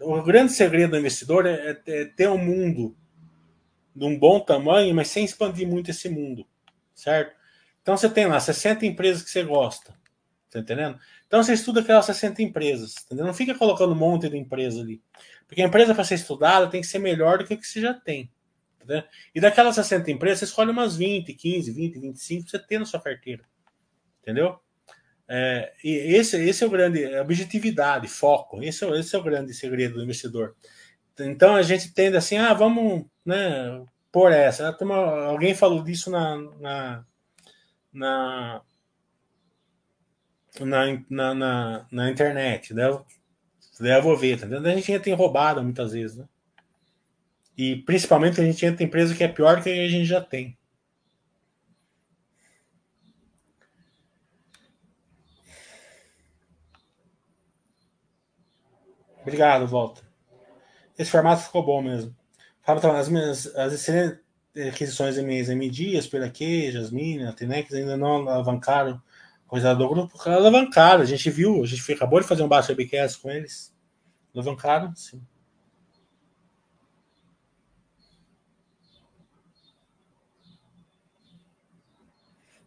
[0.00, 2.94] O grande segredo do investidor é, é ter um mundo
[3.94, 6.46] de um bom tamanho, mas sem expandir muito esse mundo,
[6.94, 7.34] certo?
[7.80, 9.94] Então você tem lá 60 empresas que você gosta,
[10.50, 10.98] tá entendendo?
[11.26, 13.24] Então você estuda aquelas 60 empresas, entendeu?
[13.24, 15.02] Não fica colocando um monte de empresa ali.
[15.46, 17.80] Porque a empresa para ser estudada tem que ser melhor do que o que você
[17.80, 18.30] já tem.
[18.86, 22.78] Tá e daquelas 60 empresas, você escolhe umas 20, 15, 20, 25 para você ter
[22.78, 23.44] na sua carteira.
[24.22, 24.58] Entendeu?
[25.28, 28.62] É, e esse, esse é o grande é objetividade, foco.
[28.62, 30.54] Esse é, esse é o grande segredo do investidor.
[31.18, 34.76] Então a gente tende assim, ah, vamos, né, por essa.
[35.26, 37.04] Alguém falou disso na na,
[37.92, 38.62] na,
[40.60, 42.88] na, na, na internet, né?
[42.88, 46.26] Eu vou ver, tá A gente tem roubado muitas vezes, né?
[47.56, 50.56] E principalmente a gente entra em empresa que é pior que a gente já tem.
[59.22, 60.02] Obrigado, volta.
[60.98, 62.14] Esse formato ficou bom mesmo.
[62.62, 64.26] Fábio, então, as minhas as excelentes
[64.68, 69.00] aquisições minhas MD, Aspiraque, Jasmine, a Tenex ainda não alavancaram
[69.46, 70.16] coisa do grupo.
[70.28, 73.74] Alavancaram, a gente viu, a gente acabou de fazer um baixo webcast com eles.
[74.34, 75.22] Alavancaram, sim.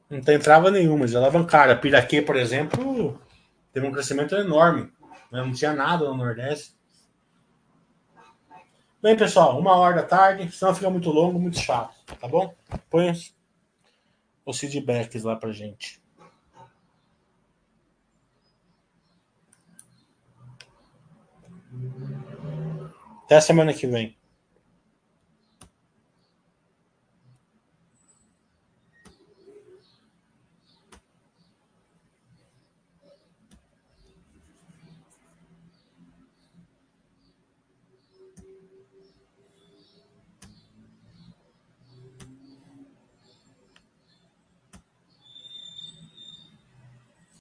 [0.09, 1.79] Não tem trava nenhuma, eles alavancaram.
[1.79, 3.21] Piraquê, por exemplo,
[3.71, 4.91] teve um crescimento enorme
[5.31, 6.73] Não tinha nada no Nordeste.
[9.01, 12.53] Bem, pessoal, uma hora da tarde, senão fica muito longo, muito chato, tá bom?
[12.89, 13.11] Põe
[14.45, 16.01] os, feedbacks lá pra gente.
[23.23, 24.18] Até semana que vem.